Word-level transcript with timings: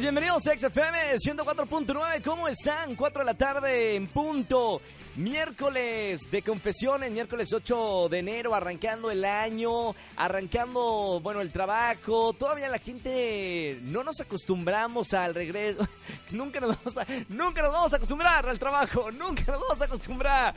bienvenidos 0.00 0.46
a 0.46 0.56
XFM 0.56 1.16
104.9, 1.16 2.22
¿cómo 2.22 2.48
están? 2.48 2.96
4 2.96 3.20
de 3.20 3.26
la 3.26 3.36
tarde 3.36 3.96
en 3.96 4.06
punto, 4.06 4.80
miércoles 5.16 6.30
de 6.30 6.40
confesiones, 6.40 7.12
miércoles 7.12 7.52
8 7.52 8.08
de 8.08 8.18
enero, 8.20 8.54
arrancando 8.54 9.10
el 9.10 9.24
año, 9.24 9.94
arrancando, 10.16 11.20
bueno, 11.22 11.42
el 11.42 11.52
trabajo, 11.52 12.32
todavía 12.32 12.68
la 12.70 12.78
gente 12.78 13.78
no 13.82 14.02
nos 14.02 14.20
acostumbramos 14.20 15.12
al 15.12 15.34
regreso, 15.34 15.86
nunca 16.30 16.60
nos 16.60 16.76
vamos 16.76 16.96
a, 16.96 17.06
nunca 17.28 17.62
nos 17.62 17.72
vamos 17.72 17.92
a 17.92 17.96
acostumbrar 17.96 18.48
al 18.48 18.58
trabajo, 18.58 19.10
nunca 19.10 19.52
nos 19.52 19.60
vamos 19.60 19.82
a 19.82 19.84
acostumbrar. 19.84 20.54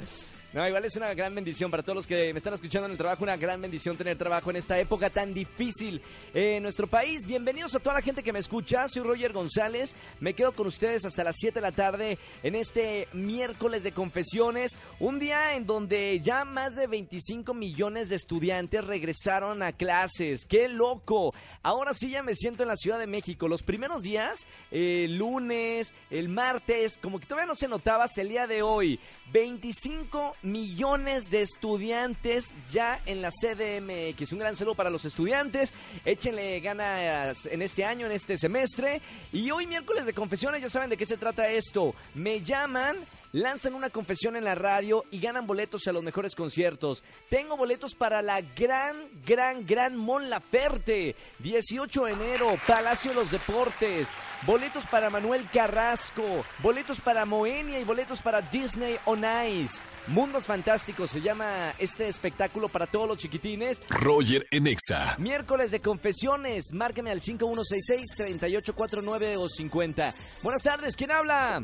No, 0.54 0.68
igual 0.68 0.86
es 0.86 0.96
una 0.96 1.12
gran 1.16 1.34
bendición 1.34 1.72
para 1.72 1.82
todos 1.82 1.96
los 1.96 2.06
que 2.06 2.32
me 2.32 2.38
están 2.38 2.54
escuchando 2.54 2.86
en 2.86 2.92
el 2.92 2.98
trabajo, 2.98 3.24
una 3.24 3.38
gran 3.38 3.60
bendición 3.60 3.98
tener 3.98 4.20
trabajo 4.20 4.52
en 4.52 4.58
esta 4.58 4.78
época 4.78 5.10
tan 5.10 5.34
difícil 5.34 6.00
en 6.32 6.62
nuestro 6.62 6.86
país. 6.86 7.26
Bienvenidos 7.26 7.74
a 7.74 7.80
toda 7.80 7.96
la 7.96 8.04
gente 8.04 8.22
que 8.22 8.32
me 8.32 8.38
escucha, 8.38 8.88
soy 8.88 9.02
Roger 9.02 9.34
González, 9.34 9.96
me 10.20 10.36
quedo 10.36 10.52
con 10.52 10.68
ustedes 10.68 11.08
hasta 11.08 11.24
las 11.24 11.38
7 11.40 11.56
de 11.56 11.62
la 11.62 11.72
tarde 11.72 12.20
en 12.44 12.54
este 12.54 13.08
miércoles 13.14 13.82
de 13.82 13.94
confesiones, 13.94 14.78
un 15.00 15.18
día 15.18 15.56
en 15.56 15.66
donde 15.66 16.20
ya 16.20 16.46
más 16.46 16.76
de 16.76 16.86
25 16.86 17.56
millones 17.56 18.10
de 18.10 18.18
estudiantes 18.18 18.86
regresaron 18.86 19.64
a 19.64 19.72
clases, 19.72 20.46
qué 20.46 20.70
loco. 20.70 21.34
Ahora 21.64 21.96
sí 21.96 22.12
ya 22.12 22.22
me 22.22 22.36
siento 22.36 22.62
en 22.62 22.70
la 22.70 22.76
Ciudad 22.76 23.00
de 23.00 23.08
México, 23.08 23.48
los 23.48 23.64
primeros 23.64 24.04
días, 24.04 24.46
el 24.70 25.18
lunes, 25.18 25.96
el 26.12 26.30
martes, 26.30 27.00
como 27.00 27.20
que 27.20 27.26
todavía 27.26 27.48
no 27.48 27.56
se 27.56 27.68
notaba 27.68 28.04
hasta 28.04 28.22
el 28.22 28.30
día 28.30 28.46
de 28.46 28.62
hoy, 28.62 29.00
25 29.32 30.36
millones 30.44 31.30
de 31.30 31.42
estudiantes 31.42 32.54
ya 32.72 33.02
en 33.06 33.22
la 33.22 33.30
CDMX. 33.30 34.34
Un 34.34 34.40
gran 34.40 34.56
saludo 34.56 34.76
para 34.76 34.90
los 34.90 35.06
estudiantes. 35.06 35.74
Échenle 36.06 36.60
ganas 36.60 37.46
en 37.48 37.62
este 37.62 37.86
año, 37.86 38.06
en 38.06 38.12
este 38.12 38.38
semestre. 38.38 39.02
Y 39.32 39.50
hoy 39.52 39.66
miércoles 39.66 40.06
de 40.06 40.14
confesiones, 40.14 40.62
ya 40.62 40.70
saben 40.70 40.90
de 40.90 40.98
qué 40.98 41.06
se 41.06 41.18
trata 41.18 41.48
esto. 41.48 41.96
Me 42.14 42.42
llaman 42.42 42.98
lanzan 43.34 43.76
una 43.76 43.90
confesión 43.90 44.38
en 44.38 44.46
la 44.46 44.56
radio 44.56 45.04
y 45.12 45.20
ganan 45.20 45.46
boletos 45.46 45.86
a 45.88 45.92
los 45.92 46.02
mejores 46.02 46.36
conciertos. 46.36 47.04
Tengo 47.30 47.58
boletos 47.58 47.96
para 47.96 48.22
la 48.22 48.40
gran, 48.42 49.10
gran, 49.26 49.66
gran 49.66 49.98
Mon 49.98 50.30
Laferte. 50.30 51.18
18 51.40 52.06
de 52.06 52.14
enero, 52.14 52.56
Palacio 52.66 53.12
de 53.12 53.16
los 53.16 53.32
Deportes. 53.32 54.08
Boletos 54.46 54.86
para 54.86 55.10
Manuel 55.10 55.50
Carrasco. 55.52 56.46
Boletos 56.62 57.02
para 57.02 57.26
Moenia 57.26 57.80
y 57.80 57.84
boletos 57.84 58.22
para 58.22 58.40
Disney 58.42 58.98
on 59.06 59.26
Ice. 59.48 59.82
Mundos 60.08 60.48
Fantásticos 60.48 61.12
se 61.12 61.22
llama 61.22 61.76
este 61.80 62.08
espectáculo 62.08 62.70
para 62.70 62.88
todos 62.88 63.08
los 63.08 63.18
chiquitines. 63.18 63.82
Roger 63.90 64.46
en 64.52 64.68
Exa. 64.68 65.16
Miércoles 65.18 65.72
de 65.72 65.80
confesiones. 65.80 66.74
Márqueme 66.74 67.10
al 67.10 67.22
5166-3849 67.22 69.38
o 69.38 69.48
50. 69.48 70.14
Buenas 70.44 70.62
tardes, 70.62 70.98
¿quién 70.98 71.12
habla? 71.12 71.64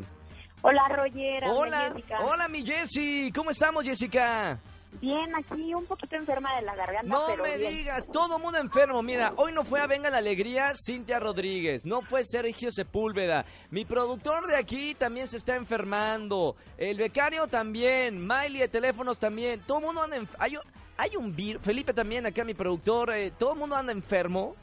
Hola, 0.62 0.82
Roger. 0.90 1.44
Hola, 1.46 1.92
Jessica. 1.94 2.20
hola 2.22 2.48
mi 2.48 2.66
Jessy. 2.66 3.32
¿Cómo 3.34 3.50
estamos, 3.52 3.84
Jessica? 3.86 4.60
Bien, 5.00 5.34
aquí 5.36 5.74
un 5.74 5.86
poquito 5.86 6.16
enferma 6.16 6.56
de 6.56 6.64
la 6.64 6.76
garganta, 6.76 7.08
No 7.08 7.28
pero 7.28 7.44
me 7.44 7.58
bien. 7.58 7.76
digas, 7.76 8.08
todo 8.12 8.40
mundo 8.40 8.58
enfermo. 8.58 9.02
Mira, 9.04 9.34
hoy 9.38 9.54
no 9.54 9.64
fue 9.64 9.80
a 9.80 9.88
Venga 9.88 10.10
la 10.10 10.18
Alegría 10.18 10.72
Cintia 10.74 11.20
Rodríguez, 11.20 11.86
no 11.86 12.02
fue 12.02 12.24
Sergio 12.24 12.72
Sepúlveda. 12.72 13.46
Mi 13.70 13.86
productor 13.86 14.48
de 14.48 14.58
aquí 14.58 14.96
también 14.96 15.28
se 15.28 15.38
está 15.38 15.56
enfermando. 15.56 16.56
El 16.78 16.98
becario 16.98 17.46
también, 17.48 18.20
Miley 18.28 18.58
de 18.62 18.68
teléfonos 18.68 19.20
también. 19.20 19.62
Todo 19.66 19.78
el 19.78 19.86
mundo 19.86 20.02
anda 20.02 20.18
enf- 20.18 20.36
hay, 20.40 20.56
un- 20.58 20.64
hay 20.98 21.16
un 21.16 21.36
virus, 21.36 21.62
Felipe 21.62 21.94
también, 21.94 22.26
acá 22.26 22.44
mi 22.44 22.56
productor, 22.56 23.12
eh, 23.14 23.32
todo 23.38 23.54
el 23.54 23.60
mundo 23.60 23.76
anda 23.76 23.94
enfermo. 23.94 24.56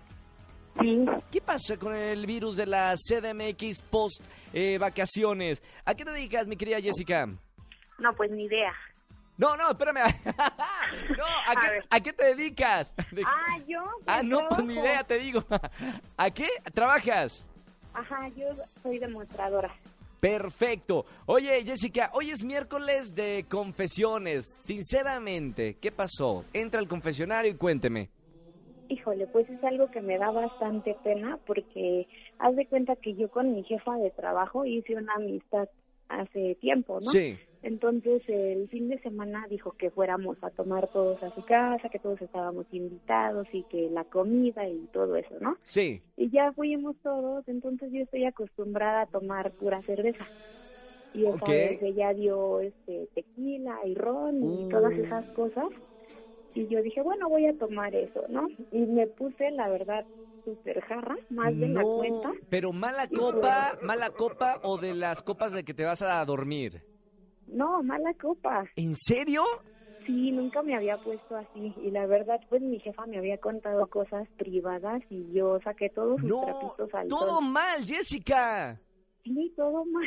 Sí, 0.81 1.05
¿Qué 1.31 1.41
pasa 1.41 1.77
con 1.77 1.95
el 1.95 2.27
virus 2.27 2.57
de 2.57 2.67
la 2.67 2.95
CDMX 2.95 3.83
post 3.83 4.23
eh, 4.53 4.77
vacaciones? 4.79 5.63
¿A 5.85 5.95
qué 5.95 6.05
te 6.05 6.11
dedicas, 6.11 6.47
mi 6.47 6.57
querida 6.57 6.81
Jessica? 6.81 7.27
no, 7.99 8.13
pues 8.15 8.31
ni 8.31 8.45
idea. 8.45 8.73
No, 9.39 9.57
no, 9.57 9.71
espérame. 9.71 9.97
no, 11.17 11.25
¿a 11.25 11.51
A 11.51 11.55
qué, 11.61 11.71
ver. 11.71 11.85
¿a 11.91 12.01
qué 12.01 12.13
te 12.13 12.25
dedicas? 12.35 12.95
De- 13.11 13.23
Ah, 13.25 13.59
yo. 13.67 13.81
Ah, 14.07 14.17
pues, 14.21 14.25
no, 14.25 14.49
pues 14.49 14.65
ni 14.65 14.75
idea, 14.75 15.03
te 15.05 15.19
digo. 15.19 15.45
¿A 16.17 16.31
qué 16.31 16.49
trabajas? 16.75 17.47
Ajá, 17.95 18.29
yo 18.37 18.47
soy 18.83 18.99
demostradora. 18.99 19.75
Perfecto. 20.21 21.05
Oye, 21.27 21.63
Jessica, 21.65 22.11
hoy 22.15 22.31
es 22.31 22.43
miércoles 22.43 23.15
de 23.15 23.45
confesiones. 23.49 24.59
Sinceramente, 24.63 25.77
¿qué 25.81 25.93
pasó? 25.93 26.45
Entra 26.53 26.81
al 26.81 26.89
confesionario 26.89 27.51
y 27.51 27.55
cuénteme. 27.57 28.09
Híjole, 28.89 29.27
pues 29.27 29.49
es 29.51 29.63
algo 29.65 29.91
que 29.91 30.01
me 30.01 30.19
da 30.19 30.31
bastante 30.31 30.97
pena 31.03 31.39
porque 31.47 32.07
haz 32.39 32.55
de 32.57 32.67
cuenta 32.67 32.95
que 32.97 33.15
yo 33.15 33.29
con 33.29 33.55
mi 33.55 33.65
jefa 33.65 33.97
de 33.99 34.11
trabajo 34.11 34.65
hice 34.65 34.95
una 34.97 35.15
amistad 35.15 35.69
hace 36.09 36.55
tiempo, 36.57 37.01
¿no? 37.01 37.11
Sí. 37.11 37.37
Entonces 37.63 38.23
el 38.29 38.69
fin 38.69 38.89
de 38.89 39.01
semana 39.01 39.45
dijo 39.51 39.73
que 39.73 39.91
fuéramos 39.91 40.37
a 40.45 40.51
tomar 40.51 40.87
todos 40.89 41.21
a 41.25 41.31
su 41.31 41.43
casa, 41.43 41.89
que 41.89 41.99
todos 41.99 42.21
estábamos 42.23 42.67
invitados 42.71 43.49
y 43.53 43.65
que 43.65 43.91
la 43.91 44.05
comida 44.05 44.69
y 44.69 44.87
todo 44.93 45.17
eso, 45.17 45.35
¿no? 45.41 45.57
Sí. 45.65 46.01
Y 46.17 46.31
ya 46.31 46.53
fuimos 46.53 46.95
todos, 47.03 47.49
entonces 47.49 47.91
yo 47.93 48.03
estoy 48.03 48.25
acostumbrada 48.25 49.01
a 49.03 49.07
tomar 49.07 49.51
pura 49.53 49.83
cerveza. 49.83 50.29
Y 51.13 51.25
esa 51.25 51.37
Ok. 51.37 51.49
vez 51.49 51.83
ella 51.83 52.15
dio 52.15 52.61
este 52.61 53.09
tequila 53.15 53.79
y 53.85 53.95
ron 53.95 54.37
y 54.45 54.65
Uh. 54.67 54.69
todas 54.69 54.93
esas 54.93 55.25
cosas. 55.31 55.67
Y 56.57 56.67
yo 56.69 56.81
dije, 56.81 57.03
bueno, 57.03 57.29
voy 57.29 57.47
a 57.47 57.53
tomar 57.59 57.95
eso, 57.95 58.25
¿no? 58.31 58.49
Y 58.73 58.79
me 58.87 59.07
puse, 59.07 59.51
la 59.51 59.69
verdad, 59.69 60.07
súper 60.43 60.81
jarra, 60.83 61.15
más 61.29 61.53
de 61.61 61.69
la 61.69 61.83
No, 61.83 61.97
cuenta. 61.97 62.31
pero 62.49 62.73
mala 62.73 63.09
copa, 63.09 63.77
mala 63.83 64.09
copa 64.11 64.59
o 64.63 64.79
de 64.79 64.95
las 64.95 65.21
copas 65.23 65.53
de 65.53 65.65
que 65.65 65.75
te 65.75 65.85
vas 65.85 66.01
a 66.01 66.25
dormir. 66.25 66.81
No, 67.47 67.83
mala 67.83 68.15
copa. 68.15 68.65
¿En 68.77 68.95
serio? 68.97 69.43
Sí, 70.07 70.31
nunca 70.33 70.63
me 70.63 70.75
había 70.75 70.97
puesto 70.97 71.37
así. 71.37 71.75
Y 71.77 71.91
la 71.91 72.07
verdad, 72.07 72.41
pues 72.49 72.63
mi 72.63 72.79
jefa 72.81 73.05
me 73.07 73.19
había 73.19 73.37
contado 73.39 73.87
cosas 73.89 74.27
privadas 74.39 75.03
y 75.11 75.31
yo 75.35 75.59
saqué 75.61 75.91
todos 75.91 76.21
sus 76.21 76.31
No, 76.31 76.41
trapitos 76.41 76.95
al 76.95 77.09
todo 77.09 77.41
sol. 77.41 77.51
mal, 77.53 77.85
Jessica. 77.85 78.81
Sí, 79.25 79.53
todo 79.57 79.85
mal. 79.85 80.07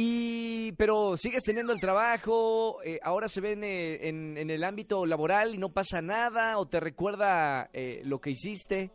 Y, 0.00 0.70
pero 0.74 1.16
sigues 1.16 1.42
teniendo 1.42 1.72
el 1.72 1.80
trabajo, 1.80 2.80
eh, 2.84 3.00
ahora 3.02 3.26
se 3.26 3.40
ven 3.40 3.64
eh, 3.64 4.08
en, 4.08 4.36
el 4.36 4.62
ámbito 4.62 5.04
laboral 5.04 5.56
y 5.56 5.58
no 5.58 5.70
pasa 5.70 6.00
nada, 6.00 6.56
o 6.56 6.66
te 6.66 6.78
recuerda 6.78 7.68
eh, 7.72 8.00
lo 8.04 8.20
que 8.20 8.30
hiciste. 8.30 8.92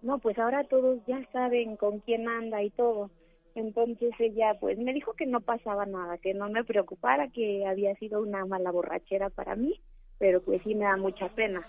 No, 0.00 0.20
pues 0.20 0.38
ahora 0.38 0.62
todos 0.62 1.04
ya 1.08 1.20
saben 1.32 1.76
con 1.76 1.98
quién 1.98 2.28
anda 2.28 2.62
y 2.62 2.70
todo. 2.70 3.10
Entonces 3.56 4.12
ella 4.20 4.54
pues 4.60 4.78
me 4.78 4.92
dijo 4.92 5.14
que 5.14 5.26
no 5.26 5.40
pasaba 5.40 5.86
nada, 5.86 6.18
que 6.18 6.34
no 6.34 6.48
me 6.48 6.62
preocupara, 6.62 7.26
que 7.34 7.66
había 7.66 7.96
sido 7.96 8.22
una 8.22 8.46
mala 8.46 8.70
borrachera 8.70 9.30
para 9.30 9.56
mí, 9.56 9.80
pero 10.18 10.40
pues 10.40 10.62
sí 10.62 10.76
me 10.76 10.84
da 10.84 10.96
mucha 10.96 11.28
pena. 11.30 11.66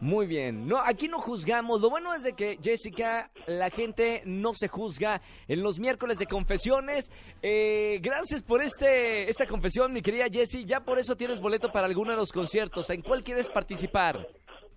Muy 0.00 0.26
bien, 0.26 0.68
no, 0.68 0.78
aquí 0.78 1.08
no 1.08 1.18
juzgamos. 1.18 1.80
Lo 1.80 1.90
bueno 1.90 2.14
es 2.14 2.22
de 2.22 2.32
que 2.34 2.56
Jessica, 2.62 3.30
la 3.46 3.68
gente 3.68 4.22
no 4.24 4.52
se 4.54 4.68
juzga 4.68 5.20
en 5.48 5.62
los 5.62 5.80
miércoles 5.80 6.18
de 6.18 6.26
confesiones. 6.26 7.10
Eh, 7.42 7.98
gracias 8.00 8.42
por 8.42 8.62
este 8.62 9.28
esta 9.28 9.46
confesión, 9.46 9.92
mi 9.92 10.00
querida 10.00 10.26
Jessie. 10.30 10.64
Ya 10.64 10.80
por 10.80 11.00
eso 11.00 11.16
tienes 11.16 11.40
boleto 11.40 11.72
para 11.72 11.86
alguno 11.86 12.12
de 12.12 12.16
los 12.16 12.32
conciertos. 12.32 12.88
¿En 12.90 13.02
cuál 13.02 13.24
quieres 13.24 13.48
participar? 13.48 14.24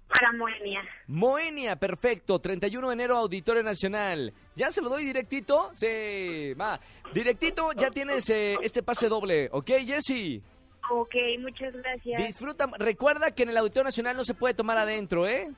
Para 0.08 0.34
Moenia. 0.34 0.82
Moenia, 1.08 1.76
perfecto. 1.76 2.40
31 2.40 2.88
de 2.88 2.94
enero, 2.94 3.18
Auditorio 3.18 3.64
Nacional. 3.64 4.34
¿Ya 4.56 4.72
se 4.72 4.82
lo 4.82 4.90
doy 4.90 5.06
directito? 5.06 5.70
Sí, 5.74 6.54
va. 6.54 6.80
Directito, 7.14 7.72
ya 7.74 7.92
tienes 7.92 8.30
eh, 8.30 8.56
este 8.62 8.84
pase 8.84 9.08
doble. 9.08 9.50
¿Ok, 9.52 9.70
Jessy? 9.86 10.42
Ok, 10.94 11.16
muchas 11.40 11.74
gracias. 11.74 12.26
Disfruta. 12.26 12.68
Recuerda 12.78 13.32
que 13.32 13.44
en 13.44 13.50
el 13.50 13.58
Auditorio 13.58 13.86
Nacional 13.86 14.18
no 14.18 14.24
se 14.26 14.34
puede 14.34 14.54
tomar 14.54 14.78
adentro, 14.78 15.26
¿eh? 15.26 15.50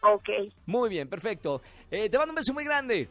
Ok, 0.00 0.28
Muy 0.66 0.88
bien, 0.88 1.08
perfecto. 1.08 1.60
Eh, 1.90 2.08
te 2.08 2.16
mando 2.16 2.30
un 2.30 2.36
beso 2.36 2.54
muy 2.54 2.64
grande. 2.64 3.08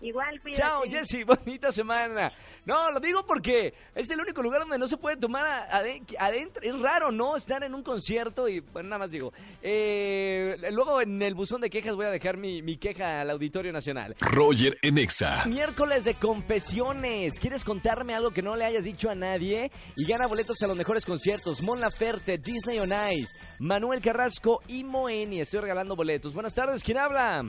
Igual, 0.00 0.40
cuídate. 0.40 0.62
Chao, 0.62 0.82
Jessy, 0.82 1.24
bonita 1.24 1.70
semana. 1.70 2.32
No, 2.64 2.90
lo 2.90 3.00
digo 3.00 3.24
porque 3.26 3.72
es 3.94 4.10
el 4.10 4.20
único 4.20 4.42
lugar 4.42 4.60
donde 4.60 4.78
no 4.78 4.86
se 4.86 4.98
puede 4.98 5.16
tomar 5.16 5.46
adentro. 5.70 6.62
Es 6.62 6.78
raro, 6.78 7.10
¿no? 7.10 7.34
Estar 7.34 7.64
en 7.64 7.74
un 7.74 7.82
concierto 7.82 8.48
y, 8.48 8.60
bueno, 8.60 8.90
nada 8.90 9.00
más 9.00 9.10
digo. 9.10 9.32
Eh, 9.62 10.56
luego 10.70 11.00
en 11.00 11.20
el 11.22 11.34
buzón 11.34 11.60
de 11.60 11.70
quejas 11.70 11.96
voy 11.96 12.06
a 12.06 12.10
dejar 12.10 12.36
mi, 12.36 12.60
mi 12.60 12.76
queja 12.76 13.22
al 13.22 13.30
Auditorio 13.30 13.72
Nacional. 13.72 14.14
Roger 14.20 14.76
en 14.82 14.98
Exa. 14.98 15.46
Miércoles 15.46 16.04
de 16.04 16.14
confesiones. 16.14 17.40
¿Quieres 17.40 17.64
contarme 17.64 18.14
algo 18.14 18.30
que 18.30 18.42
no 18.42 18.54
le 18.54 18.66
hayas 18.66 18.84
dicho 18.84 19.08
a 19.08 19.14
nadie? 19.14 19.70
Y 19.96 20.06
gana 20.06 20.26
boletos 20.26 20.62
a 20.62 20.66
los 20.66 20.76
mejores 20.76 21.04
conciertos. 21.04 21.62
Mon 21.62 21.80
Laferte, 21.80 22.36
Disney 22.38 22.78
on 22.78 22.92
Ice, 23.12 23.32
Manuel 23.60 24.00
Carrasco 24.00 24.60
y 24.68 24.84
Moeni. 24.84 25.40
Estoy 25.40 25.60
regalando 25.60 25.96
boletos. 25.96 26.34
Buenas 26.34 26.54
tardes, 26.54 26.84
¿quién 26.84 26.98
habla? 26.98 27.44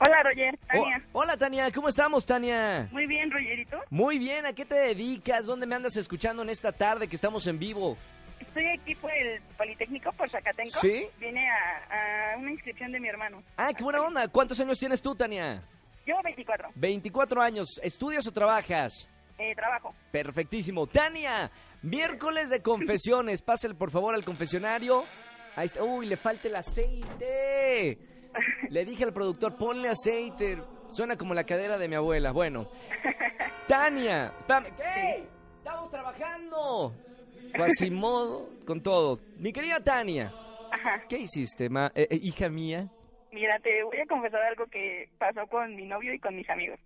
Hola, 0.00 0.22
Roger. 0.22 0.54
Oh, 0.54 0.66
Tania. 0.68 1.02
hola, 1.12 1.36
Tania. 1.36 1.70
¿Cómo 1.72 1.88
estamos, 1.88 2.24
Tania? 2.24 2.88
Muy 2.92 3.06
bien, 3.06 3.30
Rogerito. 3.30 3.78
Muy 3.90 4.18
bien, 4.18 4.46
¿a 4.46 4.52
qué 4.52 4.64
te 4.64 4.76
dedicas? 4.76 5.46
¿Dónde 5.46 5.66
me 5.66 5.74
andas 5.74 5.96
escuchando 5.96 6.42
en 6.42 6.50
esta 6.50 6.70
tarde 6.72 7.08
que 7.08 7.16
estamos 7.16 7.46
en 7.48 7.58
vivo? 7.58 7.96
Estoy 8.38 8.66
aquí 8.78 8.94
por 8.94 9.10
el 9.12 9.40
Politécnico, 9.56 10.12
por 10.12 10.30
Zacatenco. 10.30 10.78
¿Sí? 10.80 11.06
Vine 11.18 11.48
a, 11.50 12.34
a 12.34 12.36
una 12.38 12.52
inscripción 12.52 12.92
de 12.92 13.00
mi 13.00 13.08
hermano. 13.08 13.42
Ah, 13.56 13.70
qué 13.76 13.82
buena 13.82 14.00
onda. 14.00 14.28
¿Cuántos 14.28 14.60
años 14.60 14.78
tienes 14.78 15.02
tú, 15.02 15.14
Tania? 15.16 15.62
Yo, 16.06 16.14
24. 16.22 16.70
24 16.76 17.42
años. 17.42 17.80
¿Estudias 17.82 18.26
o 18.28 18.32
trabajas? 18.32 19.10
Eh, 19.36 19.54
trabajo. 19.56 19.92
Perfectísimo. 20.12 20.86
Tania, 20.86 21.50
miércoles 21.82 22.50
de 22.50 22.62
confesiones. 22.62 23.42
Pásale 23.42 23.74
por 23.74 23.90
favor 23.90 24.14
al 24.14 24.24
confesionario. 24.24 25.04
Ahí 25.56 25.66
está. 25.66 25.82
Uy, 25.82 26.06
le 26.06 26.16
falta 26.16 26.46
el 26.46 26.54
aceite. 26.56 27.98
Le 28.70 28.84
dije 28.84 29.04
al 29.04 29.12
productor, 29.12 29.56
ponle 29.56 29.88
aceite. 29.88 30.58
Suena 30.88 31.16
como 31.16 31.34
la 31.34 31.44
cadera 31.44 31.76
de 31.78 31.88
mi 31.88 31.94
abuela. 31.96 32.32
Bueno. 32.32 32.68
Tania. 33.66 34.32
¿Qué? 34.76 35.24
Estamos 35.58 35.90
trabajando. 35.90 36.94
Quasimodo 37.56 38.48
con 38.66 38.82
todo. 38.82 39.18
Mi 39.38 39.52
querida 39.52 39.80
Tania, 39.82 40.32
Ajá. 40.72 41.02
¿qué 41.08 41.18
hiciste, 41.18 41.68
ma- 41.68 41.90
eh, 41.94 42.06
eh, 42.10 42.18
hija 42.22 42.48
mía? 42.48 42.88
Mira, 43.32 43.58
te 43.60 43.82
voy 43.84 43.98
a 43.98 44.06
confesar 44.06 44.42
algo 44.42 44.66
que 44.66 45.08
pasó 45.18 45.46
con 45.48 45.74
mi 45.74 45.84
novio 45.86 46.12
y 46.14 46.18
con 46.18 46.34
mis 46.36 46.48
amigos. 46.50 46.78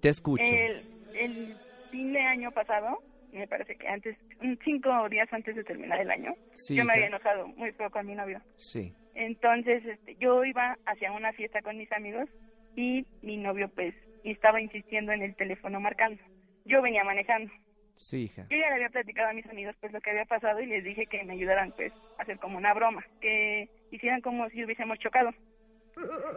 Te 0.00 0.08
escucho. 0.08 0.42
El, 0.44 0.84
el 1.14 1.56
fin 1.90 2.12
de 2.12 2.20
año 2.20 2.50
pasado, 2.52 2.98
me 3.32 3.46
parece 3.48 3.76
que 3.76 3.88
antes, 3.88 4.16
cinco 4.64 5.08
días 5.08 5.28
antes 5.32 5.54
de 5.56 5.64
terminar 5.64 6.00
el 6.00 6.10
año, 6.10 6.34
Sí, 6.54 6.76
yo 6.76 6.84
me 6.84 6.92
había 6.94 7.06
enojado 7.06 7.46
muy 7.48 7.72
feo 7.72 7.90
con 7.90 8.06
mi 8.06 8.14
novio. 8.14 8.40
Sí. 8.56 8.92
Entonces, 9.14 9.84
este, 9.84 10.16
yo 10.16 10.44
iba 10.44 10.76
hacia 10.86 11.12
una 11.12 11.32
fiesta 11.32 11.60
con 11.62 11.76
mis 11.76 11.90
amigos 11.92 12.28
y 12.76 13.04
mi 13.22 13.36
novio, 13.36 13.68
pues, 13.74 13.94
estaba 14.24 14.60
insistiendo 14.60 15.12
en 15.12 15.22
el 15.22 15.34
teléfono 15.36 15.80
marcando. 15.80 16.22
Yo 16.64 16.82
venía 16.82 17.04
manejando. 17.04 17.52
Sí, 17.94 18.24
hija. 18.24 18.42
Yo 18.50 18.56
ya 18.56 18.68
le 18.68 18.74
había 18.76 18.88
platicado 18.88 19.28
a 19.28 19.32
mis 19.32 19.46
amigos, 19.46 19.74
pues, 19.80 19.92
lo 19.92 20.00
que 20.00 20.10
había 20.10 20.24
pasado 20.24 20.60
y 20.60 20.66
les 20.66 20.84
dije 20.84 21.06
que 21.06 21.22
me 21.24 21.34
ayudaran, 21.34 21.72
pues, 21.72 21.92
a 22.18 22.22
hacer 22.22 22.38
como 22.38 22.56
una 22.56 22.72
broma, 22.72 23.04
que 23.20 23.68
hicieran 23.90 24.20
como 24.20 24.48
si 24.50 24.64
hubiésemos 24.64 24.98
chocado. 24.98 25.30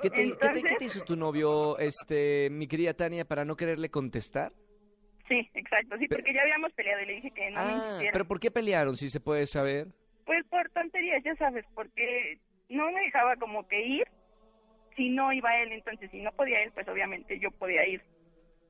¿Qué 0.02 0.10
te, 0.10 0.16
qué 0.16 0.16
te- 0.16 0.22
Entonces- 0.24 0.64
qué 0.64 0.76
te 0.76 0.86
hizo 0.86 1.04
tu 1.06 1.16
novio, 1.16 1.78
este, 1.78 2.50
mi 2.50 2.68
querida 2.68 2.94
Tania, 2.96 3.24
para 3.24 3.46
no 3.46 3.56
quererle 3.56 3.90
contestar? 3.90 4.52
Sí, 5.28 5.50
exacto, 5.54 5.98
sí, 5.98 6.08
Pero- 6.08 6.20
porque 6.22 6.34
ya 6.34 6.42
habíamos 6.42 6.74
peleado 6.74 7.02
y 7.02 7.06
le 7.06 7.14
dije 7.16 7.32
que 7.32 7.50
no 7.52 7.66
me 7.66 7.72
ah, 7.72 7.76
insistiera. 7.86 8.12
pero 8.14 8.26
¿por 8.26 8.40
qué 8.40 8.52
pelearon, 8.52 8.96
si 8.98 9.10
se 9.10 9.20
puede 9.20 9.46
saber? 9.46 9.88
Pues 10.26 10.46
por 10.48 10.70
tonterías, 10.72 11.24
ya 11.24 11.36
sabes, 11.36 11.66
porque 11.74 12.38
no 12.70 12.92
me 12.92 13.02
dejaba 13.02 13.36
como 13.38 13.68
que 13.68 13.82
ir 13.86 14.08
si 14.96 15.10
no 15.10 15.32
iba 15.34 15.56
él, 15.62 15.72
entonces 15.72 16.10
si 16.12 16.22
no 16.22 16.32
podía 16.34 16.62
él, 16.62 16.72
pues 16.74 16.88
obviamente 16.88 17.40
yo 17.40 17.50
podía 17.52 17.86
ir. 17.88 18.02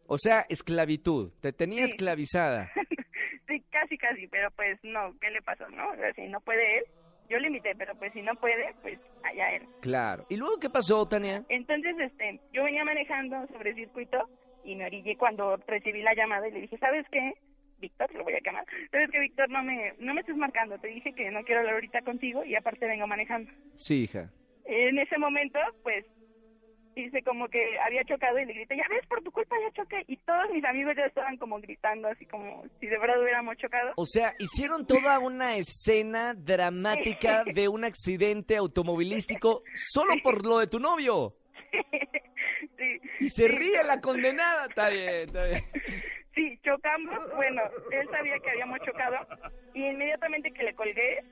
O 0.07 0.17
sea, 0.17 0.45
esclavitud, 0.49 1.31
te 1.41 1.51
tenía 1.53 1.85
Sí. 1.85 1.91
esclavizada. 1.93 2.69
sí, 3.47 3.61
casi, 3.71 3.97
casi, 3.97 4.27
pero 4.27 4.49
pues 4.51 4.79
no, 4.83 5.13
¿qué 5.19 5.29
le 5.31 5.41
pasó, 5.41 5.67
no? 5.69 5.89
O 5.89 5.95
sea, 5.95 6.13
si 6.13 6.27
no 6.27 6.39
puede 6.41 6.77
él, 6.79 6.83
yo 7.29 7.39
le 7.39 7.47
invité, 7.47 7.73
pero 7.77 7.95
pues 7.95 8.13
si 8.13 8.21
no 8.21 8.35
puede, 8.35 8.73
pues 8.81 8.99
allá 9.23 9.55
él. 9.55 9.63
Claro. 9.81 10.25
¿Y 10.29 10.35
luego 10.37 10.59
qué 10.59 10.69
pasó, 10.69 11.05
Tania? 11.05 11.43
Entonces, 11.49 11.95
este, 11.99 12.39
yo 12.53 12.63
venía 12.63 12.83
manejando 12.83 13.47
sobre 13.47 13.71
el 13.71 13.75
circuito 13.75 14.29
y 14.63 14.75
me 14.75 14.85
orillé 14.85 15.15
cuando 15.17 15.57
recibí 15.67 16.01
la 16.01 16.13
llamada 16.13 16.47
y 16.47 16.51
le 16.51 16.61
dije, 16.61 16.77
¿sabes 16.77 17.05
qué? 17.11 17.33
Víctor, 17.79 18.13
lo 18.15 18.23
voy 18.23 18.33
a 18.33 18.39
llamar. 18.39 18.65
¿Sabes 18.91 19.09
qué, 19.11 19.19
Víctor? 19.19 19.49
No 19.49 19.61
me, 19.61 19.93
no 19.99 20.13
me 20.13 20.21
estés 20.21 20.37
marcando. 20.37 20.77
Te 20.79 20.87
dije 20.87 21.13
que 21.13 21.29
no 21.31 21.43
quiero 21.43 21.59
hablar 21.59 21.75
ahorita 21.75 22.01
contigo 22.01 22.43
y 22.45 22.55
aparte 22.55 22.87
vengo 22.87 23.07
manejando. 23.07 23.51
Sí, 23.75 24.03
hija. 24.03 24.29
En 24.65 24.97
ese 24.97 25.17
momento, 25.17 25.59
pues, 25.83 26.05
hice 26.95 27.21
como 27.23 27.47
que 27.47 27.59
había 27.85 28.03
chocado 28.05 28.39
y 28.39 28.45
le 28.45 28.53
grité, 28.53 28.77
ya 28.77 28.83
ves, 28.89 29.05
por 29.07 29.21
tu 29.21 29.31
culpa 29.31 29.55
ya 29.59 29.83
choqué. 29.83 30.03
Y 30.07 30.17
todos 30.17 30.49
mis 30.51 30.63
amigos 30.63 30.95
ya 30.95 31.05
estaban 31.05 31.37
como 31.37 31.59
gritando, 31.59 32.07
así 32.07 32.25
como 32.25 32.63
si 32.79 32.87
de 32.87 32.97
verdad 32.97 33.21
hubiéramos 33.21 33.57
chocado. 33.57 33.91
O 33.97 34.05
sea, 34.05 34.33
hicieron 34.39 34.85
toda 34.85 35.19
una 35.19 35.57
escena 35.57 36.33
dramática 36.33 37.43
de 37.53 37.67
un 37.67 37.83
accidente 37.83 38.55
automovilístico 38.57 39.63
solo 39.75 40.13
por 40.23 40.45
lo 40.45 40.59
de 40.59 40.67
tu 40.67 40.79
novio. 40.79 41.35
sí. 42.77 42.99
Y 43.19 43.29
se 43.29 43.43
Sí. 43.43 43.47
ríe 43.47 43.83
la 43.83 43.99
condenada. 44.01 44.65
Está 44.67 44.89
bien, 44.89 45.09
está 45.25 45.43
bien. 45.45 45.63
Sí, 46.35 46.57
chocamos. 46.63 47.33
Bueno, 47.35 47.61
él 47.91 48.07
sabía 48.09 48.39
que 48.39 48.49
habíamos 48.49 48.79
chocado 48.79 49.15
y 49.73 49.85
inmediatamente 49.87 50.51
que 50.51 50.63
le 50.63 50.73
colgué, 50.73 51.23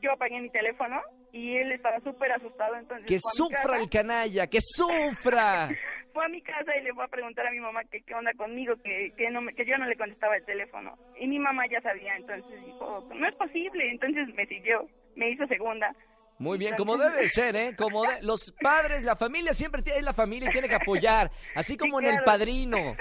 yo 0.00 0.12
apagué 0.12 0.40
mi 0.40 0.50
teléfono 0.50 1.00
y 1.32 1.56
él 1.56 1.72
estaba 1.72 1.98
súper 2.00 2.30
asustado. 2.32 2.76
Entonces 2.76 3.06
Que 3.06 3.18
sufra 3.18 3.60
casa- 3.62 3.76
el 3.82 3.88
canalla, 3.90 4.46
que 4.46 4.58
sufra. 4.60 5.68
Fue 6.12 6.24
a 6.24 6.28
mi 6.28 6.40
casa 6.40 6.74
y 6.74 6.82
le 6.82 6.94
fue 6.94 7.04
a 7.04 7.08
preguntar 7.08 7.46
a 7.46 7.50
mi 7.50 7.60
mamá 7.60 7.84
que 7.84 8.00
qué 8.00 8.14
onda 8.14 8.32
conmigo, 8.34 8.74
que, 8.82 9.12
que, 9.18 9.28
no 9.30 9.42
me- 9.42 9.52
que 9.54 9.66
yo 9.66 9.76
no 9.76 9.84
le 9.84 9.96
contestaba 9.96 10.34
el 10.36 10.46
teléfono. 10.46 10.96
Y 11.18 11.26
mi 11.28 11.38
mamá 11.38 11.66
ya 11.66 11.78
sabía, 11.82 12.16
entonces 12.16 12.58
dijo, 12.64 13.06
no 13.14 13.28
es 13.28 13.34
posible. 13.34 13.90
Entonces 13.90 14.26
me 14.34 14.46
siguió, 14.46 14.88
me 15.14 15.28
hizo 15.28 15.46
segunda. 15.46 15.94
Muy 16.38 16.58
bien, 16.58 16.74
como 16.76 16.96
debe 16.98 17.28
ser, 17.28 17.56
¿eh? 17.56 17.74
Como 17.76 18.02
de- 18.04 18.22
los 18.22 18.52
padres, 18.60 19.04
la 19.04 19.16
familia 19.16 19.52
siempre 19.54 19.82
tiene 19.82 20.00
es 20.00 20.04
la 20.04 20.12
familia 20.12 20.48
y 20.48 20.52
tiene 20.52 20.68
que 20.68 20.74
apoyar, 20.74 21.30
así 21.54 21.76
como 21.76 21.98
en 22.00 22.06
el 22.06 22.10
claro. 22.12 22.24
padrino. 22.26 22.96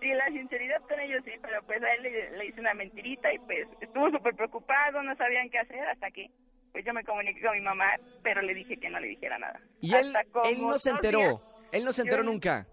Sí, 0.00 0.08
la 0.14 0.26
sinceridad 0.28 0.80
con 0.88 0.98
ellos 1.00 1.20
sí, 1.24 1.32
pero 1.42 1.62
pues 1.64 1.82
a 1.82 1.92
él 1.94 2.02
le, 2.04 2.30
le 2.38 2.46
hice 2.46 2.60
una 2.60 2.72
mentirita 2.74 3.32
y 3.34 3.38
pues 3.40 3.68
estuvo 3.80 4.08
súper 4.10 4.34
preocupado, 4.34 5.02
no 5.02 5.14
sabían 5.16 5.50
qué 5.50 5.58
hacer 5.58 5.80
hasta 5.88 6.10
que 6.10 6.28
pues 6.72 6.84
yo 6.86 6.94
me 6.94 7.02
comuniqué 7.04 7.40
con 7.42 7.52
mi 7.54 7.60
mamá, 7.60 7.90
pero 8.22 8.40
le 8.40 8.54
dije 8.54 8.76
que 8.78 8.88
no 8.88 9.00
le 9.00 9.08
dijera 9.08 9.38
nada. 9.38 9.60
Y 9.80 9.92
él, 9.94 10.14
él 10.44 10.60
no 10.62 10.78
se 10.78 10.90
enteró, 10.90 11.18
días. 11.18 11.40
él 11.72 11.84
no 11.84 11.92
se 11.92 12.02
enteró 12.02 12.22
Yo- 12.22 12.30
nunca. 12.30 12.66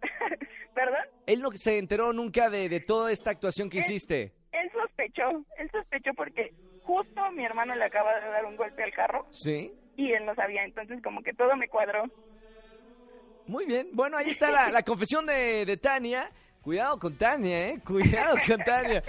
¿Perdón? 0.74 1.04
Él 1.26 1.40
no 1.42 1.50
se 1.52 1.78
enteró 1.78 2.12
nunca 2.12 2.48
de, 2.50 2.68
de 2.68 2.80
toda 2.80 3.12
esta 3.12 3.30
actuación 3.30 3.68
que 3.68 3.78
Él- 3.78 3.84
hiciste. 3.84 4.32
Él 4.52 4.70
sospechó, 4.72 5.28
él 5.58 5.70
sospechó 5.70 6.10
porque 6.14 6.50
justo 6.84 7.30
mi 7.32 7.44
hermano 7.44 7.74
le 7.74 7.84
acaba 7.84 8.14
de 8.20 8.28
dar 8.28 8.44
un 8.44 8.56
golpe 8.56 8.82
al 8.82 8.92
carro 8.92 9.26
Sí. 9.30 9.72
y 9.96 10.12
él 10.12 10.24
no 10.26 10.34
sabía, 10.34 10.64
entonces 10.64 11.00
como 11.02 11.22
que 11.22 11.32
todo 11.32 11.56
me 11.56 11.68
cuadró. 11.68 12.04
Muy 13.46 13.66
bien. 13.66 13.88
Bueno, 13.92 14.16
ahí 14.16 14.30
está 14.30 14.50
la, 14.52 14.70
la 14.70 14.82
confesión 14.82 15.26
de, 15.26 15.64
de 15.66 15.76
Tania. 15.76 16.30
Cuidado 16.62 16.98
con 16.98 17.16
Tania, 17.18 17.68
¿eh? 17.70 17.80
Cuidado 17.84 18.36
con 18.46 18.58
Tania. 18.64 19.02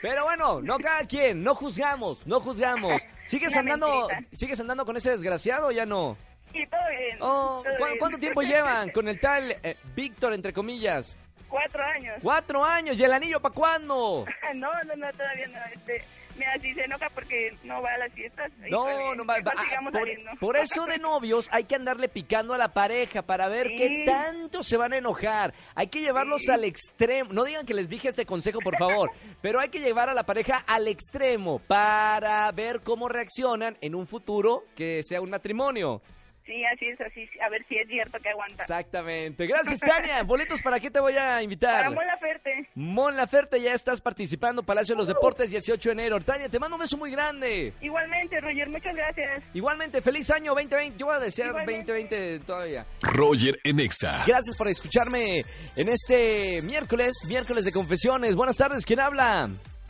Pero 0.00 0.24
bueno, 0.24 0.62
no 0.62 0.78
cada 0.78 1.04
quien, 1.06 1.42
no 1.42 1.54
juzgamos, 1.54 2.26
no 2.26 2.40
juzgamos. 2.40 3.02
¿Sigues 3.26 3.52
Una 3.52 3.60
andando, 3.60 4.06
mentirita. 4.08 4.36
¿Sigues 4.36 4.60
andando 4.60 4.84
con 4.86 4.96
ese 4.96 5.10
desgraciado 5.10 5.68
o 5.68 5.70
ya 5.70 5.84
no? 5.84 6.16
Y 6.54 6.66
todo 6.66 6.80
bien. 6.90 7.18
Oh, 7.20 7.62
todo 7.64 7.76
¿cu- 7.78 7.84
bien. 7.86 7.98
¿Cuánto 7.98 8.18
tiempo 8.18 8.40
llevan 8.42 8.90
con 8.90 9.08
el 9.08 9.20
tal 9.20 9.50
eh, 9.62 9.76
Víctor, 9.94 10.32
entre 10.32 10.52
comillas? 10.52 11.18
Cuatro 11.48 11.84
años. 11.84 12.14
Cuatro 12.22 12.64
años, 12.64 12.96
¿y 12.98 13.04
el 13.04 13.12
anillo 13.12 13.38
para 13.40 13.54
cuándo? 13.54 14.24
No, 14.54 14.70
no, 14.84 14.96
no, 14.96 15.12
todavía 15.12 15.48
no. 15.48 15.58
Este, 15.74 16.02
mira, 16.36 16.52
si 16.60 16.74
se 16.74 16.84
enoja 16.84 17.08
porque 17.10 17.56
no 17.64 17.82
va 17.82 17.90
a 17.94 17.98
las 17.98 18.12
fiestas. 18.12 18.50
No, 18.70 19.14
no 19.14 19.24
va, 19.24 19.36
sigamos 19.36 19.92
por, 19.92 20.38
por 20.38 20.56
eso 20.56 20.86
de 20.86 20.98
novios 20.98 21.48
hay 21.52 21.64
que 21.64 21.74
andarle 21.74 22.08
picando 22.08 22.54
a 22.54 22.58
la 22.58 22.72
pareja 22.72 23.22
para 23.22 23.48
ver 23.48 23.68
Sí. 23.68 23.76
qué 23.76 24.02
tanto 24.06 24.62
se 24.62 24.76
van 24.76 24.92
a 24.92 24.98
enojar. 24.98 25.52
Hay 25.74 25.86
que 25.88 26.00
llevarlos 26.00 26.42
Sí. 26.42 26.52
al 26.52 26.64
extremo. 26.64 27.32
No 27.32 27.44
digan 27.44 27.66
que 27.66 27.74
les 27.74 27.88
dije 27.88 28.08
este 28.08 28.26
consejo, 28.26 28.58
por 28.60 28.76
favor, 28.76 29.10
pero 29.42 29.60
hay 29.60 29.68
que 29.68 29.80
llevar 29.80 30.08
a 30.08 30.14
la 30.14 30.24
pareja 30.24 30.56
al 30.66 30.88
extremo 30.88 31.58
para 31.60 32.50
ver 32.52 32.80
cómo 32.80 33.08
reaccionan 33.08 33.76
en 33.80 33.94
un 33.94 34.06
futuro 34.06 34.64
que 34.76 35.02
sea 35.02 35.20
un 35.20 35.30
matrimonio. 35.30 36.00
Sí, 36.44 36.64
así 36.64 36.86
es, 36.88 37.00
así. 37.00 37.28
A 37.44 37.48
ver 37.48 37.64
si 37.68 37.76
es 37.76 37.86
cierto 37.88 38.18
que 38.18 38.28
aguanta. 38.30 38.62
Exactamente. 38.62 39.46
Gracias, 39.46 39.78
Tania. 39.80 40.22
Boletos 40.24 40.60
para 40.60 40.80
qué 40.80 40.90
te 40.90 40.98
voy 41.00 41.16
a 41.16 41.40
invitar. 41.42 41.84
Para 41.84 41.90
Mola 41.90 42.18
Ferte. 42.18 42.68
Mon 42.74 43.16
Laferte, 43.16 43.60
ya 43.60 43.72
estás 43.72 44.00
participando, 44.00 44.62
Palacio 44.62 44.94
de 44.94 44.98
los 44.98 45.08
Deportes, 45.08 45.50
18 45.50 45.88
de 45.88 45.92
enero. 45.92 46.20
Tania, 46.20 46.48
te 46.48 46.58
mando 46.58 46.76
un 46.76 46.80
beso 46.80 46.96
muy 46.96 47.10
grande. 47.10 47.72
Igualmente, 47.80 48.40
Roger, 48.40 48.68
muchas 48.68 48.94
gracias. 48.94 49.44
Igualmente, 49.54 50.02
feliz 50.02 50.30
año 50.30 50.52
2020. 50.54 50.98
Yo 50.98 51.06
voy 51.06 51.16
a 51.16 51.20
desear 51.20 51.48
Igualmente. 51.48 51.92
2020 51.92 52.38
todavía. 52.46 52.86
Roger 53.02 53.58
en 53.62 53.80
Exa. 53.80 54.24
Gracias 54.26 54.56
por 54.56 54.68
escucharme 54.68 55.42
en 55.76 55.88
este 55.88 56.60
miércoles, 56.62 57.12
miércoles 57.28 57.64
de 57.64 57.72
confesiones. 57.72 58.34
Buenas 58.34 58.56
tardes, 58.56 58.84
¿quién 58.84 59.00
habla? 59.00 59.48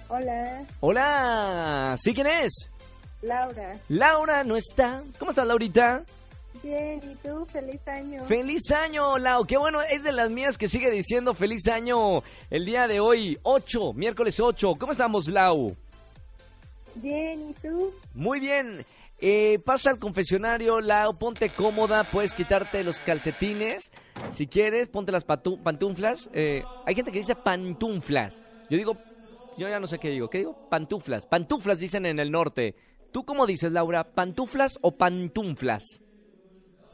Hola, 0.09 0.63
Hola, 0.81 1.95
¿sí 1.97 2.13
quién 2.13 2.27
es? 2.27 2.71
Laura. 3.23 3.73
Laura 3.89 4.45
no 4.45 4.57
está. 4.57 5.01
¿Cómo 5.19 5.31
estás, 5.31 5.47
Laurita? 5.47 6.03
Bien, 6.63 7.01
¿y 7.03 7.15
tú? 7.17 7.45
Feliz 7.47 7.81
año. 7.89 8.25
¡Feliz 8.27 8.71
año, 8.71 9.19
Lau! 9.19 9.45
Qué 9.45 9.57
bueno, 9.57 9.81
es 9.83 10.05
de 10.05 10.13
las 10.13 10.31
mías 10.31 10.57
que 10.57 10.69
sigue 10.69 10.91
diciendo 10.91 11.35
feliz 11.35 11.67
año 11.67 12.23
el 12.51 12.65
día 12.65 12.87
de 12.87 13.01
hoy, 13.01 13.37
8, 13.43 13.93
miércoles 13.95 14.39
8. 14.39 14.75
¿Cómo 14.79 14.93
estamos, 14.93 15.27
Lau? 15.29 15.75
Bien, 16.95 17.51
¿y 17.51 17.55
tú? 17.55 17.93
Muy 18.15 18.39
bien. 18.39 18.87
Eh, 19.19 19.59
pasa 19.65 19.91
al 19.91 19.99
confesionario, 19.99 20.81
Lau, 20.81 21.19
ponte 21.19 21.51
cómoda, 21.51 22.09
puedes 22.11 22.33
quitarte 22.33 22.85
los 22.85 23.01
calcetines. 23.01 23.91
Si 24.29 24.47
quieres, 24.47 24.89
ponte 24.89 25.11
las 25.11 25.25
pantuflas. 25.25 26.31
Eh, 26.33 26.63
hay 26.87 26.95
gente 26.95 27.11
que 27.11 27.19
dice 27.19 27.35
pantuflas. 27.35 28.41
Yo 28.71 28.77
digo, 28.77 28.97
yo 29.57 29.69
ya 29.69 29.81
no 29.81 29.89
sé 29.89 29.99
qué 29.99 30.11
digo. 30.11 30.31
¿Qué 30.31 30.39
digo? 30.39 30.69
Pantuflas. 30.69 31.27
Pantuflas 31.27 31.79
dicen 31.79 32.07
en 32.07 32.21
el 32.21 32.31
norte. 32.31 32.77
¿Tú 33.11 33.25
cómo 33.25 33.47
dices, 33.47 33.73
Laura? 33.73 34.05
¿Pantuflas 34.05 34.79
o 34.81 34.97
pantuflas? 34.97 36.03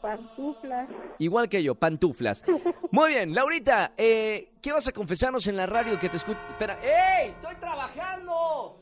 Pantuflas. 0.01 0.89
Igual 1.19 1.49
que 1.49 1.63
yo, 1.63 1.75
pantuflas. 1.75 2.45
Muy 2.91 3.11
bien, 3.11 3.35
Laurita, 3.35 3.93
eh, 3.97 4.51
¿qué 4.63 4.73
vas 4.73 4.89
a 4.89 4.93
confesarnos 4.93 5.47
en 5.47 5.57
la 5.57 5.67
radio 5.67 5.99
que 5.99 6.09
te 6.09 6.17
escucha? 6.17 6.41
Espera, 6.49 6.79
¡Ey! 6.83 7.31
¡Estoy 7.31 7.57
trabajando! 7.57 8.81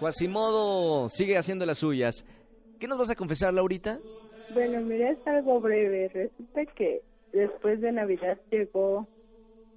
Quasimodo 0.00 1.08
sigue 1.08 1.38
haciendo 1.38 1.64
las 1.64 1.78
suyas. 1.78 2.26
¿Qué 2.80 2.88
nos 2.88 2.98
vas 2.98 3.10
a 3.10 3.14
confesar, 3.14 3.54
Laurita? 3.54 4.00
Bueno, 4.52 4.80
mira, 4.80 5.10
es 5.10 5.26
algo 5.26 5.60
breve. 5.60 6.08
Resulta 6.08 6.66
que 6.74 7.02
después 7.32 7.80
de 7.80 7.92
Navidad 7.92 8.38
llegó 8.50 9.06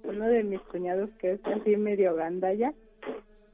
uno 0.02 0.26
de 0.26 0.42
mis 0.42 0.60
cuñados 0.62 1.10
que 1.18 1.32
es 1.32 1.40
así 1.44 1.76
medio 1.76 2.14
gandalla 2.14 2.72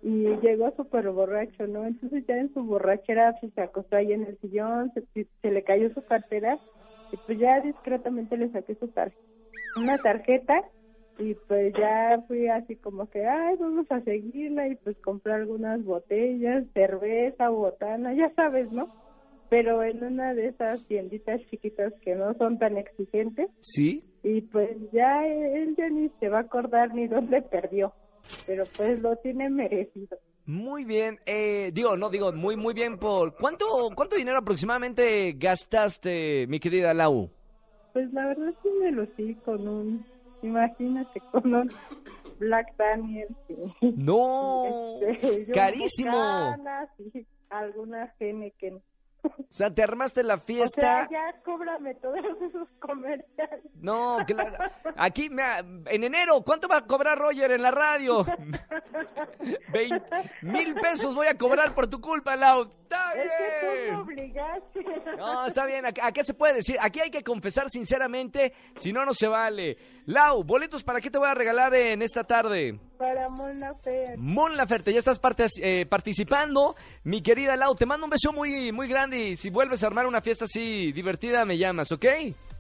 y 0.03 0.25
llegó 0.41 0.73
súper 0.77 1.11
borracho, 1.11 1.67
¿no? 1.67 1.87
Entonces 1.87 2.25
ya 2.27 2.37
en 2.37 2.53
su 2.53 2.63
borrachera 2.65 3.39
se 3.41 3.61
acostó 3.61 3.97
ahí 3.97 4.13
en 4.13 4.25
el 4.25 4.39
sillón, 4.39 4.93
se, 4.95 5.27
se 5.43 5.51
le 5.51 5.63
cayó 5.63 5.93
su 5.95 6.03
cartera 6.05 6.59
y 7.13 7.17
pues 7.19 7.39
ya 7.39 7.61
discretamente 7.61 8.37
le 8.37 8.51
saqué 8.51 8.75
su 8.75 8.89
tar 8.89 9.13
una 9.77 9.99
tarjeta 9.99 10.63
y 11.19 11.35
pues 11.47 11.73
ya 11.79 12.23
fui 12.27 12.49
así 12.49 12.77
como 12.77 13.09
que, 13.09 13.25
ay, 13.27 13.57
vamos 13.61 13.87
a 13.91 14.01
seguirla 14.01 14.69
y 14.69 14.77
pues 14.77 14.97
compré 14.99 15.35
algunas 15.35 15.85
botellas, 15.85 16.65
cerveza, 16.73 17.51
botana, 17.51 18.15
ya 18.15 18.33
sabes, 18.35 18.71
¿no? 18.73 18.89
Pero 19.51 19.83
en 19.83 20.03
una 20.03 20.33
de 20.35 20.49
esas 20.49 20.83
tienditas 20.87 21.41
chiquitas 21.51 21.93
que 22.01 22.15
no 22.15 22.33
son 22.35 22.59
tan 22.59 22.79
exigentes 22.79 23.51
¿Sí? 23.61 24.03
y 24.23 24.41
pues 24.43 24.77
ya 24.93 25.27
él 25.27 25.77
ya 25.77 25.91
ni 25.91 26.09
se 26.21 26.29
va 26.29 26.39
a 26.39 26.43
acordar 26.43 26.95
ni 26.95 27.07
dónde 27.07 27.43
perdió, 27.43 27.93
pero 28.47 28.65
pues 28.77 29.01
lo 29.01 29.17
tiene 29.17 29.51
merecido. 29.51 30.17
Muy 30.47 30.85
bien. 30.85 31.21
Eh, 31.27 31.71
digo, 31.73 31.97
no, 31.97 32.11
digo, 32.11 32.33
muy, 32.33 32.57
muy 32.57 32.75
bien 32.75 32.99
por... 32.99 33.35
¿Cuánto, 33.37 33.91
¿Cuánto 33.95 34.17
dinero 34.17 34.39
aproximadamente 34.39 35.33
gastaste, 35.33 36.47
mi 36.49 36.59
querida 36.59 36.93
Lau? 36.93 37.31
Pues 37.93 38.13
la 38.13 38.27
verdad 38.27 38.53
sí 38.63 38.69
me 38.81 38.91
lucí 38.91 39.35
con 39.45 39.69
un, 39.69 40.05
imagínate, 40.43 41.21
con 41.33 41.55
un 41.55 41.73
Black 42.39 42.75
Daniel. 42.77 43.29
¡No! 43.81 44.99
este, 45.07 45.53
¡Carísimo! 45.53 46.11
Bucanas 46.11 46.89
y 46.99 47.27
alguna 47.51 48.13
Heineken. 48.19 48.83
O 49.25 49.55
sea, 49.55 49.71
te 49.73 49.83
armaste 49.83 50.23
la 50.23 50.35
O 50.35 50.41
fiesta... 50.41 51.07
sea, 51.07 51.09
ya 51.11 51.41
cóbrame 51.45 51.95
todos 51.97 52.19
esos 52.41 52.69
comerciales. 52.81 53.63
No, 53.75 54.19
claro. 54.27 54.57
Aquí, 54.97 55.27
en 55.27 56.05
enero, 56.05 56.43
¿cuánto 56.43 56.69
va 56.69 56.79
a 56.79 56.87
cobrar 56.87 57.19
Roger 57.19 57.53
en 57.53 57.63
la 57.63 57.71
radio? 57.71 58.25
Veinte 59.73 60.31
mil 60.43 60.75
pesos 60.75 61.15
voy 61.15 61.27
a 61.27 61.37
cobrar 61.37 61.75
por 61.75 61.87
tu 61.87 62.01
culpa, 62.01 62.37
Lau. 62.37 62.63
Está 62.83 63.13
Es 63.13 63.31
que 63.31 63.61
tú 63.61 63.67
me 63.67 63.83
bien. 63.83 63.95
obligaste. 63.97 64.85
No, 65.17 65.47
está 65.47 65.67
bien. 65.67 65.87
Acá, 65.87 66.07
acá 66.07 66.23
se 66.23 66.35
puede 66.35 66.55
decir. 66.55 66.77
Aquí 66.81 67.01
hay 67.01 67.11
que 67.11 67.23
confesar 67.23 67.69
sinceramente, 67.71 68.53
si 68.77 68.93
no, 68.93 69.05
no 69.05 69.15
se 69.15 69.29
vale. 69.29 69.77
Lau, 70.07 70.43
boletos 70.43 70.83
para 70.83 71.01
qué 71.01 71.11
te 71.11 71.19
voy 71.19 71.29
a 71.29 71.35
regalar 71.35 71.73
en 71.75 72.03
esta 72.03 72.25
tarde. 72.25 72.79
Para 72.99 73.29
Mona 73.29 73.73
Fer. 73.83 74.19
Mon 74.19 74.57
Laferte, 74.57 74.93
ya 74.93 74.99
estás 74.99 75.19
parte- 75.21 75.47
eh, 75.63 75.87
participando. 75.87 76.75
Mi 77.05 77.23
querida 77.23 77.57
Lau, 77.57 77.75
te 77.77 77.87
mando 77.87 78.07
un 78.07 78.11
beso 78.11 78.33
muy, 78.33 78.73
muy 78.73 78.89
grande 78.89 79.19
y 79.19 79.37
si 79.37 79.49
vuelves 79.51 79.85
a 79.85 79.87
armar 79.87 80.07
una 80.07 80.21
fiesta 80.21 80.45
así 80.47 80.91
divertida, 80.93 81.45
me 81.45 81.57
llamas, 81.57 81.93
¿ok? 81.93 82.05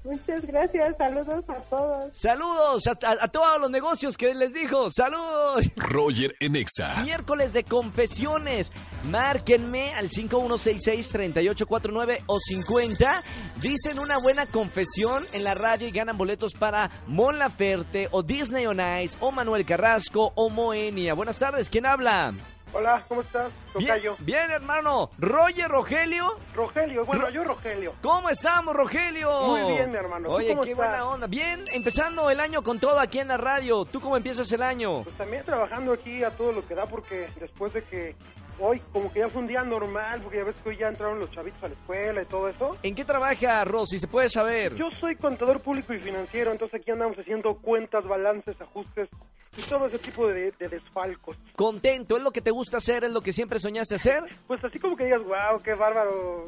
Muchas 0.04 0.44
gracias, 0.44 0.96
saludos 0.98 1.44
a 1.48 1.54
todos. 1.70 2.06
Saludos 2.12 2.86
a, 2.88 2.90
a- 3.06 3.24
a 3.24 3.28
todos 3.28 3.60
los 3.60 3.70
negocios 3.70 4.16
que 4.16 4.34
les 4.34 4.52
dijo. 4.52 4.90
Saludos. 4.90 5.64
Roger 5.76 6.34
en 6.40 6.56
Exa. 6.56 7.02
Miércoles 7.04 7.52
de 7.52 7.62
confesiones. 7.62 8.72
Márquenme 9.04 9.94
al 9.94 10.08
5166-3849 10.08 12.24
o 12.26 12.38
50. 12.38 13.22
Dicen 13.60 14.00
una 14.00 14.18
buena 14.18 14.46
confesión 14.46 15.24
en 15.32 15.44
la 15.44 15.54
radio 15.54 15.86
y 15.86 15.92
ganan 15.92 16.18
boletos 16.18 16.54
para 16.54 16.90
Mon 17.06 17.38
Laferte 17.38 18.08
o 18.10 18.22
Disney 18.22 18.66
on 18.66 18.80
Ice 19.02 19.16
o 19.20 19.30
Manuel 19.30 19.64
Carrasco 19.64 20.32
o 20.34 20.50
Moenia. 20.50 21.14
Buenas 21.14 21.38
tardes, 21.38 21.70
¿quién 21.70 21.86
habla? 21.86 22.32
Hola, 22.74 23.04
¿cómo 23.06 23.20
estás? 23.20 23.52
Bien, 23.76 23.86
Tocayo. 23.88 24.16
bien, 24.20 24.50
hermano. 24.50 25.10
Roger 25.18 25.68
Rogelio. 25.68 26.38
Rogelio, 26.54 27.04
bueno, 27.04 27.28
yo 27.28 27.44
Rogelio. 27.44 27.92
¿Cómo 28.00 28.30
estamos, 28.30 28.74
Rogelio? 28.74 29.30
Muy 29.42 29.72
bien, 29.74 29.90
mi 29.90 29.96
hermano. 29.98 30.28
¿Tú 30.28 30.34
Oye, 30.36 30.48
cómo 30.50 30.62
qué 30.62 30.70
estás? 30.72 30.88
buena 30.88 31.04
onda. 31.04 31.26
Bien, 31.26 31.64
empezando 31.72 32.30
el 32.30 32.40
año 32.40 32.62
con 32.62 32.80
todo 32.80 32.98
aquí 32.98 33.18
en 33.18 33.28
la 33.28 33.36
radio. 33.36 33.84
¿Tú 33.84 34.00
cómo 34.00 34.16
empiezas 34.16 34.50
el 34.52 34.62
año? 34.62 35.02
Pues 35.04 35.16
también 35.18 35.44
trabajando 35.44 35.92
aquí 35.92 36.24
a 36.24 36.30
todo 36.30 36.52
lo 36.52 36.66
que 36.66 36.74
da 36.74 36.86
porque 36.86 37.28
después 37.38 37.74
de 37.74 37.82
que 37.84 38.16
hoy 38.58 38.80
como 38.90 39.12
que 39.12 39.18
ya 39.20 39.28
fue 39.28 39.42
un 39.42 39.48
día 39.48 39.62
normal, 39.64 40.20
porque 40.22 40.38
ya 40.38 40.44
ves 40.44 40.56
que 40.62 40.70
hoy 40.70 40.78
ya 40.78 40.88
entraron 40.88 41.18
los 41.18 41.30
chavitos 41.30 41.62
a 41.64 41.68
la 41.68 41.74
escuela 41.74 42.22
y 42.22 42.26
todo 42.26 42.48
eso. 42.48 42.76
¿En 42.82 42.94
qué 42.94 43.04
trabaja, 43.04 43.64
Rosy? 43.64 43.98
¿Se 43.98 44.08
puede 44.08 44.30
saber? 44.30 44.74
Yo 44.76 44.90
soy 44.98 45.16
contador 45.16 45.60
público 45.60 45.92
y 45.92 45.98
financiero, 46.00 46.52
entonces 46.52 46.80
aquí 46.80 46.90
andamos 46.90 47.18
haciendo 47.18 47.54
cuentas, 47.56 48.04
balances, 48.06 48.58
ajustes 48.60 49.10
y 49.56 49.62
todo 49.62 49.86
ese 49.86 49.98
tipo 49.98 50.26
de, 50.28 50.52
de 50.52 50.68
desfalcos. 50.68 51.36
Contento, 51.56 52.16
¿es 52.16 52.22
lo 52.22 52.30
que 52.30 52.40
te 52.40 52.50
gusta 52.50 52.78
hacer? 52.78 53.04
¿Es 53.04 53.10
lo 53.12 53.20
que 53.20 53.32
siempre 53.32 53.58
soñaste 53.58 53.96
hacer? 53.96 54.22
Pues 54.46 54.62
así 54.64 54.78
como 54.78 54.96
que 54.96 55.04
digas, 55.04 55.22
wow, 55.22 55.60
qué 55.62 55.74
bárbaro, 55.74 56.46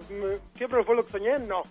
siempre 0.56 0.82
fue 0.84 0.96
lo 0.96 1.04
que 1.04 1.12
soñé, 1.12 1.38
no. 1.38 1.62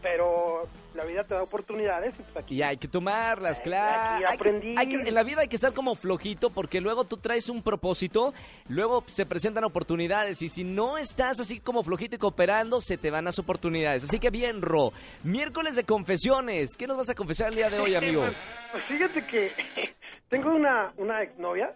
Pero 0.00 0.68
la 0.94 1.04
vida 1.04 1.24
te 1.24 1.34
da 1.34 1.42
oportunidades 1.42 2.14
y 2.20 2.22
pues 2.22 2.36
aquí 2.36 2.54
Y 2.54 2.62
hay 2.62 2.76
que 2.76 2.86
tomarlas, 2.86 3.58
claro. 3.60 4.14
aquí 4.14 4.24
Hay 4.24 4.28
que- 4.38 4.48
aprendí. 4.48 4.74
hay 4.78 4.86
que- 4.88 5.08
en 5.08 5.14
la 5.14 5.24
vida 5.24 5.40
hay 5.40 5.48
que 5.48 5.56
estar 5.56 5.72
como 5.72 5.96
flojito 5.96 6.50
porque 6.50 6.80
luego 6.80 7.02
tú 7.02 7.16
traes 7.16 7.48
un 7.48 7.64
propósito, 7.64 8.32
luego 8.68 9.02
se 9.08 9.26
presentan 9.26 9.64
oportunidades 9.64 10.40
y 10.42 10.48
si 10.48 10.62
no 10.62 10.98
estás 10.98 11.40
así 11.40 11.58
como 11.58 11.82
flojito 11.82 12.14
y 12.14 12.18
cooperando, 12.20 12.80
se 12.80 12.96
te 12.96 13.10
van 13.10 13.24
las 13.24 13.40
oportunidades. 13.40 14.04
Así 14.04 14.20
que 14.20 14.30
bien, 14.30 14.62
Ro. 14.62 14.92
Miércoles 15.24 15.74
de 15.74 15.82
confesiones. 15.82 16.76
¿Qué 16.78 16.86
nos 16.86 16.96
vas 16.96 17.10
a 17.10 17.14
confesar 17.16 17.48
el 17.48 17.56
día 17.56 17.68
de 17.68 17.80
hoy, 17.80 17.96
amigo? 17.96 18.20
Pues, 18.22 18.36
pues 18.70 18.84
fíjate 18.84 19.26
que 19.26 19.50
tengo 20.28 20.50
una, 20.54 20.92
una 20.96 21.22
exnovia. 21.22 21.74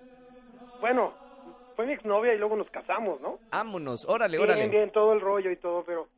Bueno, 0.80 1.14
fue 1.76 1.86
mi 1.86 1.92
exnovia 1.92 2.34
y 2.34 2.38
luego 2.38 2.56
nos 2.56 2.70
casamos, 2.70 3.20
¿no? 3.20 3.38
Vámonos, 3.50 4.04
órale, 4.08 4.36
Bien, 4.36 4.50
órale. 4.50 4.68
bien, 4.68 4.90
todo 4.90 5.12
el 5.12 5.20
rollo 5.20 5.50
y 5.50 5.56
todo, 5.56 5.84
pero 5.84 6.08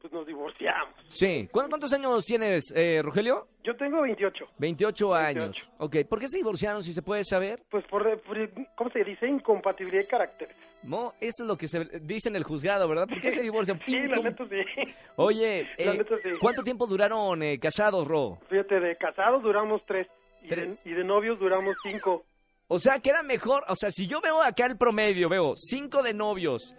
pues 0.00 0.12
nos 0.12 0.26
divorciamos. 0.26 0.94
Sí. 1.08 1.48
¿Cuántos, 1.50 1.92
años 1.92 2.24
tienes, 2.24 2.72
eh, 2.76 3.00
Rogelio? 3.02 3.48
Yo 3.64 3.74
tengo 3.76 4.02
28. 4.02 4.44
28 4.58 5.14
años. 5.14 5.56
28. 5.56 5.70
Ok, 5.78 5.96
¿por 6.08 6.20
qué 6.20 6.28
se 6.28 6.38
divorciaron 6.38 6.82
si 6.84 6.92
se 6.92 7.02
puede 7.02 7.24
saber? 7.24 7.62
Pues 7.68 7.84
por, 7.86 8.20
por- 8.22 8.36
¿cómo 8.76 8.90
se 8.90 9.02
dice? 9.02 9.26
Incompatibilidad 9.26 10.02
de 10.02 10.08
caracteres. 10.08 10.56
No, 10.84 11.14
eso 11.20 11.42
es 11.42 11.48
lo 11.48 11.56
que 11.56 11.66
se 11.66 11.80
dice 12.02 12.28
en 12.28 12.36
el 12.36 12.44
juzgado, 12.44 12.88
¿verdad? 12.88 13.08
¿Por 13.08 13.18
qué 13.20 13.32
se 13.32 13.42
divorcian? 13.42 13.80
Sí, 13.86 13.98
la 13.98 14.18
neta 14.18 14.44
sí. 14.48 14.94
Oye, 15.16 15.66
La 15.78 15.92
eh, 15.94 15.98
neta 15.98 16.14
sí. 16.22 16.28
¿cuánto 16.40 16.62
tiempo 16.62 16.86
duraron 16.86 17.42
eh, 17.42 17.58
casados, 17.58 18.06
Ro? 18.06 18.38
Fíjate, 18.48 18.78
de 18.78 18.96
casados 18.96 19.42
duramos 19.42 19.82
tres. 19.86 20.06
Y, 20.42 20.48
Tres. 20.48 20.82
De, 20.84 20.90
y 20.90 20.94
de 20.94 21.04
novios 21.04 21.38
duramos 21.38 21.76
cinco. 21.82 22.24
O 22.68 22.78
sea, 22.78 23.00
que 23.00 23.10
era 23.10 23.22
mejor, 23.22 23.64
o 23.68 23.74
sea, 23.74 23.90
si 23.90 24.06
yo 24.06 24.20
veo 24.20 24.42
acá 24.42 24.66
el 24.66 24.76
promedio, 24.76 25.28
veo 25.28 25.54
cinco 25.56 26.02
de 26.02 26.12
novios 26.12 26.76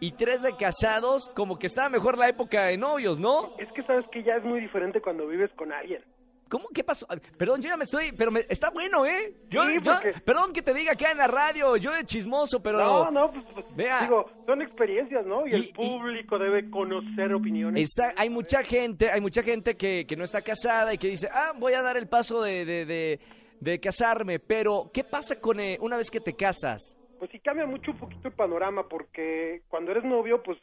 y 0.00 0.12
tres 0.12 0.42
de 0.42 0.56
casados, 0.56 1.30
como 1.34 1.58
que 1.58 1.66
estaba 1.66 1.88
mejor 1.88 2.18
la 2.18 2.28
época 2.28 2.66
de 2.66 2.76
novios, 2.76 3.18
¿no? 3.18 3.54
Es 3.58 3.70
que 3.72 3.82
sabes 3.84 4.06
que 4.12 4.22
ya 4.22 4.36
es 4.36 4.44
muy 4.44 4.60
diferente 4.60 5.00
cuando 5.00 5.26
vives 5.26 5.50
con 5.56 5.72
alguien. 5.72 6.02
¿Cómo? 6.50 6.68
¿Qué 6.74 6.82
pasó? 6.84 7.06
Perdón, 7.38 7.62
yo 7.62 7.68
ya 7.70 7.76
me 7.76 7.84
estoy, 7.84 8.10
pero 8.12 8.30
me- 8.32 8.44
está 8.48 8.70
bueno, 8.70 9.06
¿eh? 9.06 9.32
Yo, 9.48 9.64
Sí, 9.64 9.74
yo- 9.80 9.92
porque- 9.94 10.20
perdón 10.24 10.52
que 10.52 10.62
te 10.62 10.74
diga 10.74 10.92
acá 10.92 11.12
en 11.12 11.18
la 11.18 11.28
radio, 11.28 11.76
yo 11.76 11.92
de 11.92 12.04
chismoso, 12.04 12.60
pero... 12.60 12.78
No, 12.78 13.10
no, 13.10 13.30
pues, 13.30 13.44
pues, 13.54 13.66
Vea. 13.76 14.00
digo, 14.02 14.28
son 14.46 14.60
experiencias, 14.60 15.24
¿no? 15.24 15.46
Y, 15.46 15.50
Y- 15.52 15.54
el 15.54 15.64
y- 15.66 15.72
público 15.72 16.38
debe 16.38 16.68
conocer 16.68 17.32
opiniones. 17.32 17.88
Esa- 17.90 18.12
hay 18.16 18.28
mucha 18.28 18.62
gente, 18.64 19.10
hay 19.10 19.20
mucha 19.20 19.42
gente 19.44 19.76
que, 19.76 20.04
que 20.06 20.16
no 20.16 20.24
está 20.24 20.42
casada 20.42 20.92
y 20.92 20.98
que 20.98 21.06
dice, 21.08 21.28
ah, 21.32 21.52
voy 21.56 21.72
a 21.74 21.82
dar 21.82 21.96
el 21.96 22.08
paso 22.08 22.42
de, 22.42 22.64
de, 22.64 22.84
de- 22.84 23.20
de 23.60 23.78
casarme, 23.78 24.40
pero 24.40 24.90
¿qué 24.92 25.04
pasa 25.04 25.38
con 25.40 25.60
eh, 25.60 25.78
una 25.80 25.96
vez 25.98 26.10
que 26.10 26.18
te 26.20 26.34
casas? 26.34 26.98
Pues 27.18 27.30
sí 27.30 27.38
cambia 27.38 27.66
mucho 27.66 27.92
un 27.92 27.98
poquito 27.98 28.26
el 28.28 28.34
panorama 28.34 28.88
porque 28.88 29.62
cuando 29.68 29.92
eres 29.92 30.02
novio 30.02 30.42
pues 30.42 30.58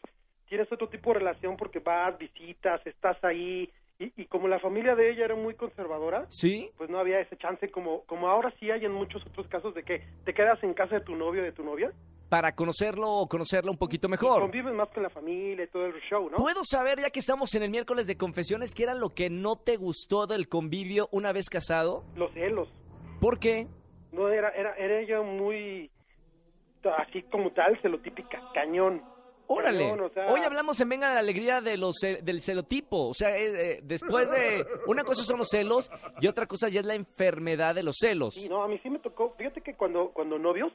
tienes 0.50 0.70
otro 0.72 0.90
tipo 0.90 1.14
de 1.14 1.20
relación 1.20 1.56
porque 1.56 1.80
vas, 1.80 2.18
visitas, 2.18 2.82
estás 2.88 3.24
ahí 3.24 3.70
y, 4.00 4.14
y 4.22 4.26
como 4.28 4.48
la 4.48 4.60
familia 4.60 4.96
de 4.96 5.10
ella 5.12 5.26
era 5.26 5.36
muy 5.36 5.56
conservadora, 5.56 6.26
¿Sí? 6.30 6.70
pues 6.78 6.90
no 6.90 7.00
había 7.00 7.20
ese 7.20 7.36
chance 7.38 7.70
como 7.70 8.04
como 8.06 8.28
ahora 8.30 8.54
sí 8.60 8.70
hay 8.72 8.86
en 8.86 8.92
muchos 8.92 9.26
otros 9.26 9.48
casos 9.48 9.74
de 9.74 9.84
que 9.84 10.04
te 10.26 10.34
quedas 10.34 10.62
en 10.64 10.74
casa 10.74 10.96
de 10.96 11.02
tu 11.02 11.16
novio 11.16 11.42
o 11.42 11.46
de 11.46 11.52
tu 11.52 11.64
novia 11.64 11.92
para 12.30 12.54
conocerlo 12.54 13.10
o 13.10 13.28
conocerla 13.28 13.72
un 13.72 13.78
poquito 13.78 14.08
Y 14.08 14.12
mejor. 14.12 14.42
convives 14.42 14.74
más 14.74 14.90
con 14.90 15.02
la 15.02 15.10
familia 15.10 15.64
y 15.64 15.68
todo 15.70 15.86
el 15.86 15.94
show, 16.10 16.30
¿no? 16.30 16.36
¿Puedo 16.38 16.62
saber, 16.66 17.00
ya 17.00 17.10
que 17.10 17.20
estamos 17.20 17.56
en 17.56 17.64
el 17.64 17.70
miércoles 17.70 18.06
de 18.06 18.18
confesiones, 18.18 18.76
qué 18.76 18.84
era 18.84 18.94
lo 18.96 19.10
que 19.12 19.30
no 19.30 19.56
te 19.56 19.78
gustó 19.78 20.28
del 20.28 20.50
convivio 20.50 21.08
una 21.14 21.32
vez 21.32 21.50
casado? 21.50 22.04
Los 22.18 22.34
celos. 22.34 22.68
¿Por 23.22 23.40
qué? 23.40 23.68
No, 24.12 24.28
era, 24.28 24.50
era, 24.50 24.74
era 24.76 25.00
ella 25.00 25.22
muy, 25.22 25.90
así 26.98 27.24
como 27.32 27.52
tal, 27.52 27.80
celotípica, 27.82 28.42
cañón. 28.54 29.02
Órale. 29.48 29.80
Cañón, 29.80 30.02
o 30.02 30.10
sea, 30.10 30.26
Hoy 30.32 30.42
hablamos 30.42 30.80
en 30.82 30.90
Venga 30.90 31.14
la 31.14 31.20
Alegría 31.20 31.62
de 31.62 31.78
los, 31.78 31.96
del 32.02 32.42
celotipo. 32.42 33.08
O 33.08 33.14
sea, 33.14 33.30
eh, 33.36 33.78
eh, 33.78 33.80
después 33.84 34.30
de... 34.30 34.66
Una 34.88 35.04
cosa 35.04 35.24
son 35.24 35.38
los 35.38 35.48
celos 35.50 35.90
y 36.20 36.28
otra 36.28 36.46
cosa 36.46 36.68
ya 36.70 36.82
es 36.82 36.86
la 36.86 36.96
enfermedad 36.96 37.74
de 37.76 37.84
los 37.84 37.96
celos. 37.98 38.34
Sí, 38.34 38.50
no, 38.50 38.62
a 38.64 38.68
mí 38.68 38.78
sí 38.84 38.90
me 38.90 39.00
tocó. 39.00 39.34
Fíjate 39.38 39.62
que 39.62 39.76
cuando, 39.76 40.10
cuando 40.10 40.38
novios, 40.38 40.74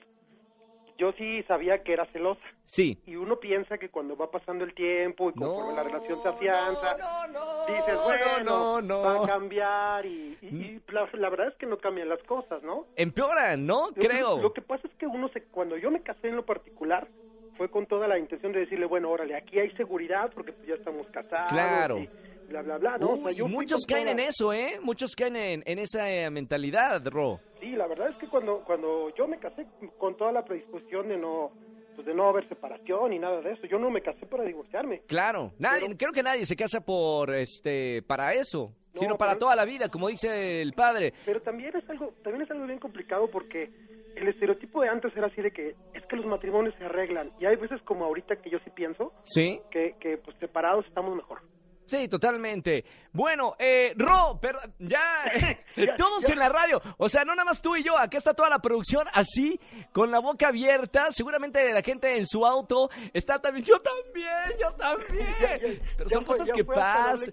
yo 0.98 1.12
sí 1.12 1.42
sabía 1.44 1.82
que 1.82 1.92
era 1.92 2.06
celosa. 2.12 2.40
Sí. 2.64 2.98
Y 3.06 3.16
uno 3.16 3.36
piensa 3.40 3.76
que 3.76 3.88
cuando 3.90 4.16
va 4.16 4.30
pasando 4.30 4.64
el 4.64 4.72
tiempo 4.74 5.30
y 5.30 5.32
conforme 5.34 5.70
No, 5.70 5.76
la 5.76 5.82
relación 5.82 6.22
se 6.22 6.28
afianza, 6.28 6.96
no, 6.96 7.26
no, 7.28 7.66
dices, 7.66 7.94
no, 7.94 8.04
bueno, 8.04 8.44
no, 8.44 8.80
no. 8.82 9.00
va 9.02 9.24
a 9.24 9.26
cambiar. 9.26 10.06
Y, 10.06 10.38
y- 10.40 10.46
y 10.46 10.82
la, 10.92 11.08
la 11.14 11.28
verdad 11.30 11.48
es 11.48 11.54
que 11.56 11.66
no 11.66 11.78
cambian 11.78 12.08
las 12.08 12.22
cosas, 12.22 12.62
¿no? 12.62 12.86
Empeoran, 12.96 13.66
¿no? 13.66 13.88
Lo- 13.88 13.94
Creo. 13.94 14.40
Lo, 14.40 14.52
que 14.52 14.62
pasa 14.62 14.86
es 14.86 14.94
que 14.94 15.06
uno 15.06 15.28
se, 15.30 15.42
cuando 15.44 15.76
yo 15.76 15.90
me 15.90 16.02
casé 16.02 16.28
en 16.28 16.36
lo 16.36 16.44
particular, 16.46 17.08
fue 17.56 17.68
con 17.70 17.86
toda 17.86 18.08
la 18.08 18.18
intención 18.18 18.52
de 18.52 18.60
decirle, 18.60 18.86
bueno, 18.86 19.10
órale, 19.10 19.36
aquí 19.36 19.58
hay 19.58 19.70
seguridad 19.72 20.30
porque 20.34 20.52
pues, 20.52 20.66
ya 20.68 20.74
estamos 20.74 21.06
casados. 21.08 21.50
Claro. 21.52 21.98
Y 21.98 22.08
bla, 22.48 22.62
bla, 22.62 22.78
bla, 22.78 22.98
¿no? 22.98 23.12
O 23.12 23.16
sea, 23.16 23.26
Uy, 23.26 23.34
yo 23.34 23.44
fui 23.46 23.54
muchos 23.54 23.84
caen 23.86 24.04
toda- 24.04 24.12
en 24.12 24.18
eso, 24.20 24.52
¿eh? 24.52 24.78
Muchos 24.82 25.14
caen 25.14 25.36
en, 25.36 25.62
en 25.66 25.78
esa 25.78 26.10
eh, 26.10 26.30
mentalidad, 26.30 27.06
Ro. 27.06 27.40
Sí, 27.60 27.70
la 27.72 27.86
verdad 27.86 28.08
es 28.10 28.16
que 28.16 28.26
cuando, 28.28 28.62
cuando 28.64 29.14
yo 29.14 29.26
me 29.28 29.38
casé 29.38 29.66
con 29.98 30.16
toda 30.16 30.32
la 30.32 30.44
predisposición 30.44 31.08
de 31.08 31.16
no, 31.16 31.52
pues 31.94 32.06
de 32.06 32.14
no 32.14 32.28
haber 32.28 32.48
separación 32.48 33.10
ni 33.10 33.18
nada 33.18 33.40
de 33.40 33.52
eso, 33.52 33.66
yo 33.66 33.78
no 33.78 33.90
me 33.90 34.00
casé 34.02 34.26
para 34.26 34.44
divorciarme. 34.44 35.02
Claro. 35.06 35.52
Nadie, 35.58 35.82
Pero- 35.86 35.96
creo 35.98 36.12
que 36.12 36.22
nadie 36.22 36.44
se 36.44 36.56
casa 36.56 36.80
por 36.80 37.32
este 37.34 38.02
para 38.02 38.32
eso, 38.34 38.72
No, 38.94 39.00
sino 39.00 39.16
para 39.16 39.32
pero- 39.32 39.40
toda 39.40 39.56
la 39.56 39.64
vida, 39.64 39.88
como 39.88 40.08
dice 40.08 40.60
el 40.62 40.72
padre. 40.72 41.12
Pero 41.24 41.40
también 41.42 41.76
es 41.76 41.88
algo, 41.88 42.12
también 42.24 42.42
es 42.42 42.50
algo 42.50 42.66
bien 42.66 42.80
complicado 42.80 43.28
porque 43.30 43.70
el 44.16 44.28
estereotipo 44.28 44.82
de 44.82 44.88
antes 44.88 45.16
era 45.16 45.28
así 45.28 45.40
de 45.40 45.50
que 45.52 45.74
que 46.12 46.16
los 46.18 46.26
matrimonios 46.26 46.74
se 46.78 46.84
arreglan 46.84 47.32
y 47.40 47.46
hay 47.46 47.56
veces 47.56 47.80
como 47.82 48.04
ahorita 48.04 48.36
que 48.36 48.50
yo 48.50 48.58
sí 48.64 48.70
pienso 48.70 49.12
Sí. 49.24 49.60
que, 49.70 49.96
que 49.98 50.18
pues 50.18 50.36
separados 50.38 50.84
estamos 50.86 51.16
mejor. 51.16 51.40
Sí, 51.84 52.08
totalmente. 52.08 52.84
Bueno, 53.12 53.54
eh, 53.58 53.92
Ro, 53.96 54.38
pero 54.40 54.58
ya, 54.78 55.00
Ya, 55.76 55.96
todos 55.96 56.24
ya. 56.26 56.32
en 56.32 56.38
la 56.38 56.48
radio. 56.48 56.80
O 56.96 57.08
sea, 57.08 57.24
no 57.24 57.34
nada 57.34 57.44
más 57.44 57.60
tú 57.60 57.74
y 57.76 57.82
yo, 57.82 57.98
acá 57.98 58.16
está 58.18 58.32
toda 58.34 58.48
la 58.48 58.60
producción 58.60 59.06
así, 59.12 59.58
con 59.92 60.10
la 60.10 60.20
boca 60.20 60.48
abierta. 60.48 61.10
Seguramente 61.10 61.70
la 61.72 61.82
gente 61.82 62.16
en 62.16 62.24
su 62.24 62.46
auto 62.46 62.88
está 63.12 63.40
también, 63.42 63.64
yo 63.66 63.78
también, 63.80 64.58
yo 64.60 64.72
también. 64.74 65.26
Ya, 65.40 65.58
Pero 65.98 66.08
son 66.08 66.24
fue- 66.24 66.36
cosas 66.38 66.52
que 66.52 66.64
pasan. 66.64 67.32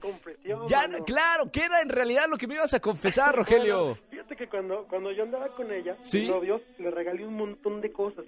Ya, 0.68 0.88
mano. 0.88 1.06
claro, 1.06 1.44
¿qué 1.54 1.66
era 1.66 1.82
en 1.82 1.90
realidad 1.90 2.26
lo 2.30 2.36
que 2.38 2.48
me 2.48 2.56
ibas 2.56 2.74
a 2.74 2.80
confesar, 2.80 3.34
Rogelio? 3.36 3.80
Bueno, 3.80 3.98
fíjate 4.10 4.36
que 4.36 4.50
cuando, 4.50 4.86
cuando 4.90 5.12
yo 5.12 5.24
andaba 5.24 5.48
con 5.56 5.72
ella, 5.72 5.96
¿Sí? 6.02 6.22
mi 6.24 6.30
novio, 6.30 6.60
le 6.80 6.90
regalé 6.92 7.26
un 7.26 7.36
montón 7.36 7.80
de 7.82 7.92
cosas. 7.94 8.26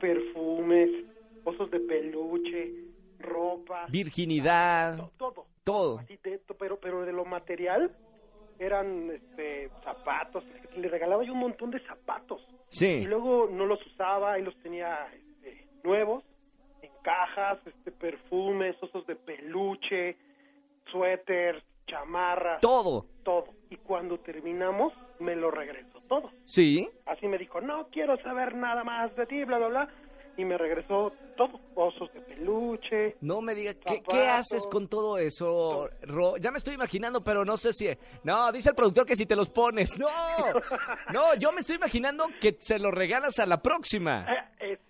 Perfumes, 0.00 0.90
osos 1.44 1.70
de 1.70 1.80
peluche, 1.80 2.72
ropa, 3.18 3.86
Virginidad, 3.90 4.96
to- 4.96 5.12
todo. 5.16 5.46
todo. 5.64 5.98
Así 5.98 6.18
de- 6.22 6.40
pero, 6.58 6.80
pero 6.80 7.04
de 7.04 7.12
lo 7.12 7.24
material 7.24 7.94
eran 8.58 9.10
este, 9.10 9.70
zapatos. 9.84 10.44
Le 10.76 10.88
regalaba 10.88 11.22
yo 11.24 11.32
un 11.32 11.38
montón 11.40 11.70
de 11.70 11.80
zapatos. 11.86 12.40
Y 12.72 12.76
Sí. 12.76 13.04
luego 13.06 13.48
no 13.50 13.66
los 13.66 13.84
usaba 13.86 14.38
y 14.38 14.42
los 14.42 14.56
tenía 14.62 15.06
este, 15.14 15.66
nuevos, 15.84 16.24
en 16.82 16.90
cajas, 17.02 17.58
este, 17.66 17.90
perfumes, 17.92 18.76
osos 18.82 19.06
de 19.06 19.16
peluche, 19.16 20.16
suéter, 20.90 21.62
chamarras, 21.86 22.60
Todo. 22.60 23.06
todo. 23.22 23.48
Y 23.70 23.76
cuando 23.76 24.18
terminamos, 24.20 24.92
me 25.20 25.36
lo 25.36 25.50
regresó 25.50 26.00
todo. 26.08 26.30
Sí. 26.44 26.88
Así 27.06 27.26
me 27.28 27.38
dijo, 27.38 27.60
no 27.60 27.88
quiero 27.88 28.16
saber 28.22 28.54
nada 28.54 28.82
más 28.84 29.14
de 29.16 29.26
ti, 29.26 29.44
bla, 29.44 29.58
bla, 29.58 29.68
bla. 29.68 29.88
Y 30.36 30.44
me 30.44 30.56
regresó 30.56 31.12
todo, 31.36 31.60
osos 31.74 32.10
de 32.14 32.20
peluche. 32.20 33.16
No 33.20 33.42
me 33.42 33.54
diga, 33.54 33.74
¿qué, 33.74 34.02
qué 34.08 34.26
haces 34.26 34.66
con 34.66 34.88
todo 34.88 35.18
eso, 35.18 35.88
Ro? 36.02 36.36
Ya 36.38 36.50
me 36.50 36.58
estoy 36.58 36.74
imaginando, 36.74 37.22
pero 37.22 37.44
no 37.44 37.56
sé 37.56 37.72
si... 37.72 37.88
No, 38.24 38.50
dice 38.50 38.70
el 38.70 38.74
productor 38.74 39.04
que 39.04 39.16
si 39.16 39.26
te 39.26 39.36
los 39.36 39.50
pones. 39.50 39.98
No, 39.98 40.08
no, 41.12 41.34
yo 41.34 41.52
me 41.52 41.60
estoy 41.60 41.76
imaginando 41.76 42.26
que 42.40 42.56
se 42.58 42.78
los 42.78 42.92
regalas 42.92 43.38
a 43.38 43.46
la 43.46 43.60
próxima. 43.60 44.24
Eh, 44.30 44.38
¡Oh, 44.38 44.70
exactamente. 44.70 44.89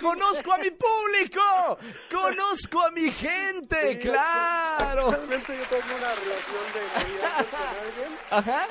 ¡Conozco 0.00 0.52
a 0.52 0.58
mi 0.58 0.70
público! 0.70 1.78
¡Conozco 2.10 2.82
a 2.82 2.90
mi 2.90 3.10
gente! 3.10 3.92
Sí, 3.92 3.98
¡Claro! 4.08 5.08
Actualmente 5.08 5.58
yo 5.58 5.64
tengo 5.64 5.96
una 5.98 6.14
relación 6.14 6.64
de 6.74 6.80
noviazgo 6.80 7.50
con 7.50 7.86
alguien 7.86 8.18
Ajá. 8.30 8.66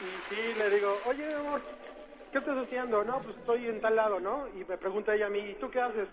y, 0.00 0.04
y 0.04 0.36
sí 0.36 0.54
le 0.58 0.70
digo, 0.70 1.00
oye 1.06 1.34
amor, 1.34 1.62
¿qué 2.32 2.38
estás 2.38 2.56
haciendo? 2.58 3.04
No, 3.04 3.20
pues 3.22 3.36
estoy 3.36 3.66
en 3.68 3.80
tal 3.80 3.96
lado, 3.96 4.20
¿no? 4.20 4.48
Y 4.48 4.64
me 4.64 4.76
pregunta 4.76 5.14
ella 5.14 5.26
a 5.26 5.30
mí, 5.30 5.40
¿y 5.40 5.54
tú 5.54 5.70
qué 5.70 5.80
haces? 5.80 6.08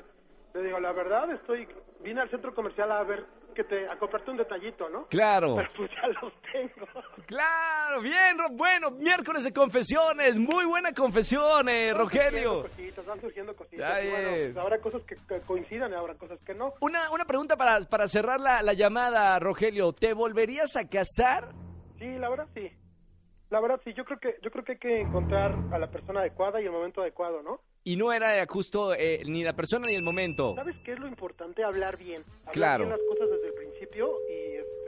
Le 0.54 0.64
digo, 0.64 0.80
la 0.80 0.92
verdad, 0.92 1.32
estoy, 1.32 1.68
vine 2.02 2.22
al 2.22 2.30
centro 2.30 2.54
comercial 2.54 2.92
a 2.92 3.04
ver, 3.04 3.26
que 3.56 3.64
te, 3.64 3.86
a 3.86 3.98
comprarte 3.98 4.32
un 4.32 4.38
detallito, 4.38 4.90
¿no? 4.90 5.06
Claro. 5.08 5.56
Pero 5.56 5.68
pues 5.78 5.92
ya 5.92 6.08
los 6.22 6.34
tengo. 6.52 6.88
Claro, 7.26 8.02
bien, 8.02 8.38
bueno, 8.54 8.92
miércoles 8.92 9.44
de 9.44 9.54
confesiones, 9.54 10.38
muy 10.38 10.66
buena 10.66 10.92
confesión, 10.94 11.70
eh, 11.70 11.94
Rogelio. 11.94 12.64
cositas, 12.64 13.06
van 13.06 13.22
surgiendo 13.22 13.56
cositas. 13.56 13.86
Está 13.88 14.04
y 14.04 14.10
bueno, 14.10 14.30
pues 14.30 14.58
habrá 14.58 14.78
cosas 14.80 15.02
que, 15.04 15.16
que 15.28 15.42
coincidan 15.42 15.92
y 15.92 15.96
habrá 15.96 16.16
cosas 16.16 16.40
que 16.46 16.54
no. 16.54 16.74
Una, 16.82 17.10
una 17.12 17.26
pregunta 17.26 17.56
para, 17.56 17.80
para 17.82 18.08
cerrar 18.08 18.40
la, 18.40 18.62
la 18.62 18.74
llamada, 18.74 19.40
Rogelio. 19.40 19.94
¿Te 19.94 20.14
volverías 20.14 20.76
a 20.76 20.88
casar? 20.90 21.50
Sí, 21.98 22.18
la 22.18 22.30
verdad 22.30 22.48
sí. 22.54 22.72
La 23.52 23.60
verdad 23.60 23.80
sí, 23.84 23.94
yo 23.94 24.06
creo 24.06 24.18
que 24.20 24.38
yo 24.42 24.50
creo 24.50 24.64
que 24.64 24.72
hay 24.72 24.78
que 24.80 25.02
encontrar 25.02 25.54
a 25.72 25.78
la 25.78 25.92
persona 25.92 26.22
adecuada 26.22 26.62
y 26.62 26.66
el 26.66 26.72
momento 26.72 27.02
adecuado, 27.02 27.44
¿no? 27.44 27.60
Y 27.84 27.98
no 27.98 28.14
era 28.14 28.46
justo 28.48 28.94
eh, 28.94 29.22
ni 29.26 29.44
la 29.44 29.54
persona 29.54 29.86
ni 29.88 29.96
el 29.96 30.04
momento. 30.04 30.56
¿Sabes 30.56 30.78
qué 30.86 30.94
es 30.94 31.00
lo 31.00 31.08
importante? 31.08 31.62
Hablar 31.64 31.98
bien. 31.98 32.24
Hablar 32.46 32.54
Claro. 32.54 32.86
bien 32.86 32.90
las 32.98 33.02
cosas 33.10 33.30
desde 33.30 33.48
el 33.48 33.54
principio 33.54 34.10
y, 34.30 34.34
y 34.34 34.81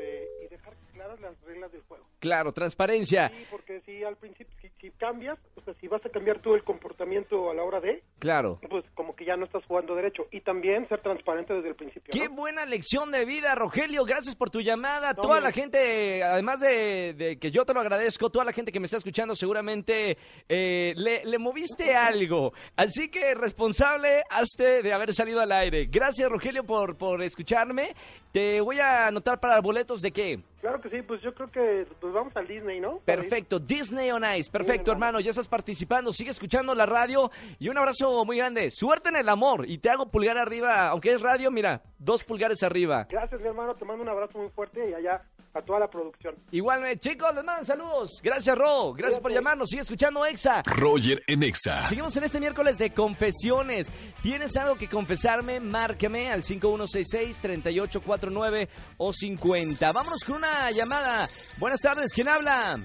dejar 0.53 0.73
claras 0.93 1.19
las 1.19 1.39
reglas 1.41 1.71
del 1.71 1.81
juego. 1.83 2.03
Claro, 2.19 2.53
transparencia. 2.53 3.29
Sí, 3.29 3.45
porque 3.51 3.81
si 3.81 4.03
al 4.03 4.15
principio, 4.15 4.55
si, 4.61 4.69
si 4.79 4.91
cambias, 4.91 5.37
o 5.55 5.61
sea, 5.61 5.73
si 5.81 5.87
vas 5.87 6.05
a 6.05 6.09
cambiar 6.09 6.39
todo 6.41 6.55
el 6.55 6.63
comportamiento 6.63 7.49
a 7.51 7.53
la 7.53 7.63
hora 7.63 7.79
de, 7.81 8.01
Claro. 8.19 8.59
pues 8.69 8.85
como 8.93 9.15
que 9.15 9.25
ya 9.25 9.35
no 9.35 9.45
estás 9.45 9.65
jugando 9.65 9.95
derecho. 9.95 10.27
Y 10.31 10.41
también 10.41 10.87
ser 10.87 11.01
transparente 11.01 11.53
desde 11.53 11.69
el 11.69 11.75
principio. 11.75 12.11
Qué 12.11 12.29
¿no? 12.29 12.35
buena 12.35 12.65
lección 12.65 13.11
de 13.11 13.25
vida, 13.25 13.55
Rogelio. 13.55 14.05
Gracias 14.05 14.35
por 14.35 14.49
tu 14.49 14.61
llamada. 14.61 15.13
No, 15.13 15.21
toda 15.21 15.39
la 15.41 15.51
gente, 15.51 16.23
además 16.23 16.59
de, 16.61 17.13
de 17.13 17.37
que 17.37 17.51
yo 17.51 17.65
te 17.65 17.73
lo 17.73 17.81
agradezco, 17.81 18.29
toda 18.29 18.45
la 18.45 18.53
gente 18.53 18.71
que 18.71 18.79
me 18.79 18.85
está 18.85 18.97
escuchando 18.97 19.35
seguramente 19.35 20.17
eh, 20.47 20.93
le, 20.95 21.25
le 21.25 21.37
moviste 21.39 21.95
algo. 21.95 22.53
Así 22.75 23.09
que 23.09 23.33
responsable 23.35 24.21
hazte 24.29 24.81
de 24.81 24.93
haber 24.93 25.13
salido 25.13 25.41
al 25.41 25.51
aire. 25.51 25.87
Gracias, 25.89 26.29
Rogelio, 26.29 26.63
por, 26.63 26.97
por 26.97 27.21
escucharme. 27.21 27.93
Te 28.31 28.61
voy 28.61 28.79
a 28.79 29.07
anotar 29.07 29.39
para 29.39 29.59
boletos 29.59 30.01
de 30.01 30.11
qué. 30.11 30.39
Claro 30.63 30.79
que 30.79 30.89
sí, 30.89 31.01
pues 31.01 31.21
yo 31.21 31.34
creo 31.34 31.51
que 31.51 31.86
pues 31.99 32.13
vamos 32.13 32.34
al 32.38 32.47
Disney, 32.47 32.79
¿no? 32.79 32.99
Perfecto, 32.99 33.60
Disney 33.60 34.12
on 34.12 34.23
Ice. 34.38 34.49
Perfecto, 34.49 34.91
Bien, 34.91 34.95
hermano. 34.95 35.19
Ya 35.19 35.32
estás 35.32 35.49
participando. 35.49 36.13
Sigue 36.13 36.32
escuchando 36.32 36.73
la 36.73 36.86
radio. 36.86 37.29
Y 37.60 37.67
un 37.67 37.77
abrazo 37.77 38.23
muy 38.23 38.38
grande. 38.38 38.71
Suerte 38.71 39.10
en 39.10 39.17
el 39.17 39.27
amor. 39.27 39.65
Y 39.69 39.79
te 39.79 39.89
hago 39.89 40.10
pulgar 40.10 40.38
arriba. 40.38 40.88
Aunque 40.88 41.12
es 41.12 41.21
radio, 41.21 41.51
mira, 41.51 41.82
dos 41.99 42.23
pulgares 42.23 42.63
arriba. 42.63 43.08
Gracias, 43.10 43.41
mi 43.41 43.47
hermano. 43.47 43.75
Te 43.75 43.84
mando 43.84 44.03
un 44.03 44.10
abrazo 44.10 44.38
muy 44.38 44.49
fuerte 44.51 44.89
y 44.89 44.93
allá 44.93 45.21
a 45.55 45.61
toda 45.61 45.81
la 45.81 45.87
producción. 45.87 46.33
Igualmente, 46.51 46.97
chicos, 47.09 47.29
les 47.35 47.43
mando 47.43 47.63
saludos. 47.63 48.19
Gracias, 48.23 48.57
Ro. 48.57 48.91
Gracias 48.93 49.19
por 49.19 49.31
llamarnos. 49.31 49.69
Sigue 49.69 49.81
escuchando 49.83 50.25
Exa. 50.25 50.63
Roger 50.65 51.21
en 51.27 51.43
Exa. 51.43 51.85
Seguimos 51.87 52.15
en 52.17 52.23
este 52.23 52.39
miércoles 52.39 52.79
de 52.79 52.91
confesiones. 52.91 53.91
¿Tienes 54.23 54.57
algo 54.57 54.75
que 54.75 54.89
confesarme? 54.89 55.59
Márcame 55.59 56.31
al 56.31 56.41
5166-3849 56.41 58.67
o 58.97 59.13
50. 59.13 59.91
Vámonos 59.91 60.23
con 60.25 60.37
una 60.37 60.71
llamada. 60.71 61.29
Buenas 61.59 61.81
tardes, 61.81 62.11
¿quién 62.13 62.29
habla? 62.29 62.77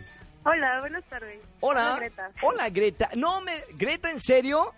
Hola, 0.44 0.80
buenas 0.80 1.04
tardes. 1.08 1.40
Hola. 1.60 1.96
Greta. 1.98 2.30
Hola, 2.42 2.68
Greta. 2.70 3.08
No 3.16 3.40
me. 3.40 3.62
Greta, 3.76 4.10
¿en 4.10 4.20
serio? 4.20 4.72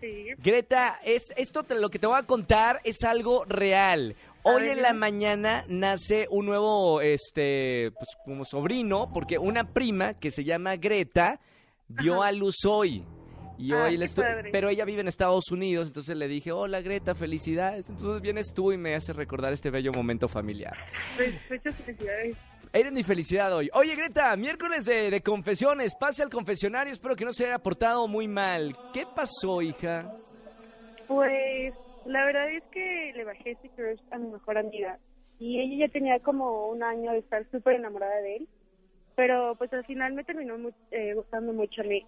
Sí. 0.00 0.26
Greta, 0.38 1.00
es 1.02 1.32
esto 1.36 1.64
te- 1.64 1.74
lo 1.74 1.88
que 1.90 1.98
te 1.98 2.06
voy 2.06 2.16
a 2.18 2.22
contar 2.22 2.80
es 2.84 3.02
algo 3.02 3.44
real. 3.46 4.14
Hoy 4.54 4.62
ver, 4.62 4.76
en 4.78 4.82
la 4.82 4.92
mañana 4.92 5.64
nace 5.68 6.26
un 6.30 6.46
nuevo, 6.46 7.00
este, 7.00 7.90
pues 7.98 8.08
como 8.24 8.44
sobrino, 8.44 9.10
porque 9.12 9.38
una 9.38 9.72
prima 9.72 10.14
que 10.14 10.30
se 10.30 10.44
llama 10.44 10.76
Greta 10.76 11.40
dio 11.88 12.22
a 12.22 12.32
luz 12.32 12.64
hoy. 12.66 13.04
Y 13.60 13.72
Ah, 13.72 13.84
hoy 13.84 13.96
le 13.96 14.04
estu- 14.06 14.22
pero 14.52 14.68
ella 14.68 14.84
vive 14.84 15.00
en 15.00 15.08
Estados 15.08 15.50
Unidos, 15.50 15.88
entonces 15.88 16.16
le 16.16 16.28
dije, 16.28 16.52
hola 16.52 16.80
Greta, 16.80 17.14
felicidades. 17.16 17.88
Entonces 17.88 18.22
vienes 18.22 18.54
tú 18.54 18.70
y 18.72 18.76
me 18.78 18.94
hace 18.94 19.12
recordar 19.12 19.52
este 19.52 19.70
bello 19.70 19.90
momento 19.92 20.28
familiar. 20.28 20.76
Pues, 21.16 21.34
muchas 21.50 21.74
felicidades. 21.76 22.36
Eres 22.72 22.92
mi 22.92 23.02
felicidad 23.02 23.52
hoy. 23.54 23.68
Oye, 23.72 23.96
Greta, 23.96 24.36
miércoles 24.36 24.84
de, 24.84 25.10
de 25.10 25.20
confesiones. 25.22 25.94
Pase 25.98 26.22
al 26.22 26.28
confesionario. 26.28 26.92
Espero 26.92 27.16
que 27.16 27.24
no 27.24 27.32
se 27.32 27.46
haya 27.46 27.58
portado 27.58 28.06
muy 28.06 28.28
mal. 28.28 28.76
¿Qué 28.92 29.04
pasó, 29.16 29.62
hija? 29.62 30.12
Pues 31.08 31.72
la 32.04 32.24
verdad 32.24 32.50
es 32.50 32.64
que 32.72 33.12
le 33.14 33.24
bajé 33.24 33.52
ese 33.52 33.70
crush 33.70 34.00
a 34.10 34.18
mi 34.18 34.28
mejor 34.30 34.58
amiga 34.58 34.98
y 35.38 35.60
ella 35.60 35.86
ya 35.86 35.92
tenía 35.92 36.18
como 36.20 36.68
un 36.68 36.82
año 36.82 37.12
de 37.12 37.18
estar 37.18 37.46
súper 37.50 37.76
enamorada 37.76 38.16
de 38.22 38.36
él, 38.36 38.48
pero 39.14 39.54
pues 39.56 39.72
al 39.72 39.84
final 39.84 40.12
me 40.14 40.24
terminó 40.24 40.58
mu- 40.58 40.72
eh, 40.90 41.14
gustando 41.14 41.52
mucho 41.52 41.82
a 41.82 41.84
mí. 41.84 42.04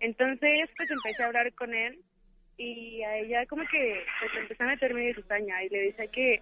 Entonces 0.00 0.68
pues 0.76 0.90
empecé 0.90 1.22
a 1.22 1.26
hablar 1.26 1.52
con 1.54 1.74
él 1.74 1.98
y 2.56 3.02
a 3.02 3.18
ella 3.18 3.46
como 3.46 3.62
que 3.70 4.02
pues 4.20 4.32
empezó 4.40 4.62
a 4.64 4.68
meterme 4.68 5.06
de 5.06 5.14
cizaña 5.14 5.62
y 5.64 5.68
le 5.68 5.78
decía 5.86 6.06
que 6.08 6.40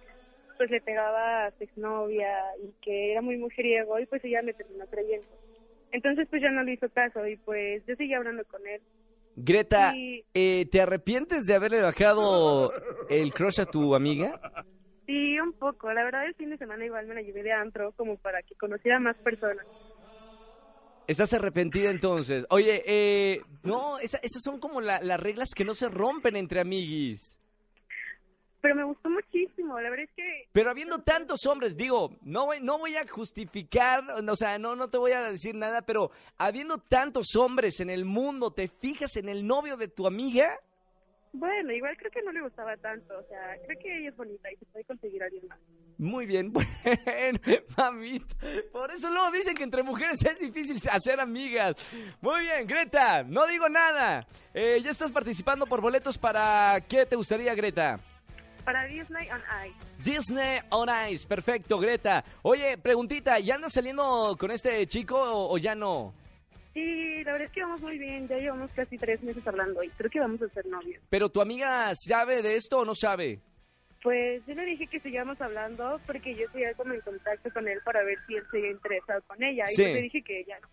pues 0.57 0.69
le 0.69 0.81
pegaba 0.81 1.45
a 1.47 1.51
su 1.51 1.63
exnovia 1.63 2.39
y 2.61 2.71
que 2.81 3.11
era 3.11 3.21
muy 3.21 3.37
mujeriego 3.37 3.99
y 3.99 4.05
pues 4.05 4.23
ella 4.23 4.41
me 4.43 4.53
terminó 4.53 4.85
creyendo. 4.87 5.27
Entonces 5.91 6.27
pues 6.29 6.41
ya 6.41 6.49
no 6.51 6.63
le 6.63 6.73
hizo 6.73 6.89
caso 6.89 7.25
y 7.27 7.37
pues 7.37 7.83
yo 7.85 7.95
seguí 7.95 8.13
hablando 8.13 8.43
con 8.45 8.65
él. 8.67 8.81
Greta, 9.35 9.91
Sí. 9.93 10.23
eh, 10.33 10.65
¿te 10.71 10.81
arrepientes 10.81 11.45
de 11.45 11.55
haberle 11.55 11.81
bajado 11.81 12.71
el 13.09 13.33
crush 13.33 13.59
a 13.61 13.65
tu 13.65 13.95
amiga? 13.95 14.39
Sí, 15.07 15.39
un 15.39 15.53
poco. 15.53 15.91
La 15.91 16.03
verdad 16.03 16.25
el 16.25 16.35
fin 16.35 16.49
de 16.49 16.57
semana 16.57 16.85
igual 16.85 17.07
me 17.07 17.15
la 17.15 17.21
llevé 17.21 17.43
de 17.43 17.51
antro 17.51 17.91
como 17.93 18.17
para 18.17 18.41
que 18.43 18.55
conociera 18.55 18.99
más 18.99 19.17
personas. 19.17 19.65
¿Estás 21.07 21.33
arrepentida 21.33 21.89
entonces? 21.89 22.45
Oye, 22.49 22.81
eh, 22.85 23.41
no, 23.63 23.99
esa- 23.99 24.19
esas 24.19 24.41
son 24.41 24.59
como 24.59 24.79
la- 24.79 25.01
las 25.01 25.19
reglas 25.19 25.49
que 25.53 25.65
no 25.65 25.73
se 25.73 25.89
rompen 25.89 26.37
entre 26.37 26.61
amiguis. 26.61 27.39
Pero 28.63 28.75
me 28.75 28.83
gustó 28.85 29.09
muchísimo. 29.09 29.77
La 29.77 29.89
verdad 29.89 30.05
es 30.05 30.15
que 30.15 30.47
Pero 30.53 30.71
habiendo 30.71 30.99
tantos 30.99 31.45
hombres, 31.47 31.75
digo, 31.75 32.11
no 32.21 32.45
voy, 32.45 32.61
no 32.61 32.77
voy 32.77 32.95
a 32.95 33.05
justificar, 33.05 34.05
o 34.09 34.35
sea, 34.37 34.57
no, 34.57 34.73
no 34.73 34.89
te 34.89 34.97
voy 34.97 35.11
a 35.11 35.21
decir 35.21 35.53
nada, 35.53 35.81
pero 35.81 36.11
habiendo 36.37 36.77
tantos 36.77 37.35
hombres 37.35 37.81
en 37.81 37.89
el 37.89 38.05
mundo, 38.05 38.51
¿te 38.51 38.69
fijas 38.69 39.17
en 39.17 39.27
el 39.27 39.45
novio 39.45 39.75
de 39.75 39.89
tu 39.89 40.07
amiga? 40.07 40.57
Bueno, 41.33 41.73
igual 41.73 41.97
creo 41.97 42.09
que 42.09 42.21
no 42.21 42.31
le 42.31 42.39
gustaba 42.41 42.77
tanto, 42.77 43.13
o 43.19 43.23
sea, 43.23 43.57
creo 43.65 43.79
que 43.79 43.97
ella 43.99 44.09
es 44.09 44.15
bonita 44.15 44.49
y 44.49 44.55
se 44.55 44.65
puede 44.67 44.85
conseguir 44.85 45.21
a 45.23 45.25
alguien 45.25 45.45
más. 45.49 45.59
Muy 45.97 46.25
bien, 46.25 46.53
bueno, 46.53 47.39
mamita. 47.75 48.35
Por 48.71 48.91
eso 48.91 49.09
luego 49.09 49.29
dicen 49.31 49.55
que 49.55 49.63
entre 49.63 49.83
mujeres 49.83 50.23
es 50.23 50.39
difícil 50.39 50.79
hacer 50.89 51.19
amigas. 51.19 51.75
Muy 52.21 52.41
bien, 52.41 52.65
Greta, 52.65 53.23
no 53.23 53.45
digo 53.45 53.67
nada. 53.67 54.25
Eh, 54.53 54.79
ya 54.81 54.91
estás 54.91 55.11
participando 55.11 55.65
por 55.65 55.81
boletos 55.81 56.17
para... 56.17 56.79
¿Qué 56.87 57.05
te 57.05 57.17
gustaría, 57.17 57.53
Greta? 57.55 57.99
Para 58.63 58.85
Disney 58.85 59.27
on 59.29 59.41
Ice. 59.67 60.03
Disney 60.03 60.59
on 60.69 60.89
Ice, 61.09 61.27
perfecto, 61.27 61.77
Greta. 61.79 62.23
Oye, 62.43 62.77
preguntita, 62.77 63.39
¿ya 63.39 63.55
andas 63.55 63.73
saliendo 63.73 64.35
con 64.39 64.51
este 64.51 64.85
chico 64.87 65.17
o, 65.17 65.53
o 65.53 65.57
ya 65.57 65.75
no? 65.75 66.13
Sí, 66.73 67.23
la 67.23 67.33
verdad 67.33 67.47
es 67.47 67.53
que 67.53 67.61
vamos 67.61 67.81
muy 67.81 67.99
bien, 67.99 68.27
ya 68.27 68.37
llevamos 68.37 68.71
casi 68.71 68.97
tres 68.97 69.21
meses 69.21 69.45
hablando 69.45 69.83
y 69.83 69.89
creo 69.89 70.09
que 70.09 70.19
vamos 70.19 70.41
a 70.41 70.49
ser 70.49 70.65
novios. 70.65 71.03
¿Pero 71.09 71.29
tu 71.29 71.39
amiga 71.39 71.91
sabe 71.93 72.41
de 72.41 72.55
esto 72.55 72.79
o 72.79 72.85
no 72.85 72.95
sabe? 72.95 73.41
Pues 74.01 74.43
yo 74.47 74.55
le 74.55 74.65
dije 74.65 74.87
que 74.87 74.99
sigamos 74.99 75.39
hablando 75.39 75.99
porque 76.07 76.35
yo 76.35 76.49
seguía 76.51 76.73
como 76.73 76.93
en 76.93 77.01
contacto 77.01 77.49
con 77.53 77.67
él 77.67 77.79
para 77.85 78.03
ver 78.03 78.17
si 78.27 78.35
él 78.35 78.43
seguía 78.51 78.71
interesado 78.71 79.21
con 79.27 79.41
ella 79.43 79.63
y 79.71 79.75
pues 79.75 79.93
le 79.93 80.01
dije 80.01 80.23
que 80.23 80.39
ella 80.39 80.57
no. 80.61 80.67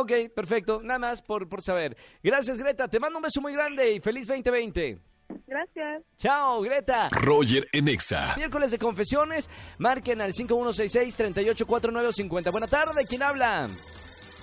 Ok, 0.00 0.12
perfecto, 0.34 0.80
nada 0.82 0.98
más 0.98 1.22
por, 1.22 1.48
por 1.48 1.62
saber. 1.62 1.96
Gracias, 2.22 2.58
Greta, 2.58 2.88
te 2.88 2.98
mando 2.98 3.18
un 3.18 3.22
beso 3.22 3.40
muy 3.40 3.52
grande 3.52 3.92
y 3.92 4.00
feliz 4.00 4.26
2020. 4.26 4.98
Gracias. 5.46 6.02
Chao, 6.18 6.60
Greta. 6.62 7.08
Roger 7.10 7.66
en 7.72 7.88
Exa. 7.88 8.34
Miércoles 8.36 8.70
de 8.70 8.78
confesiones, 8.78 9.50
marquen 9.78 10.20
al 10.20 10.32
5166-384950. 10.32 12.50
Buena 12.50 12.66
tarde, 12.66 13.04
¿quién 13.08 13.22
habla? 13.22 13.68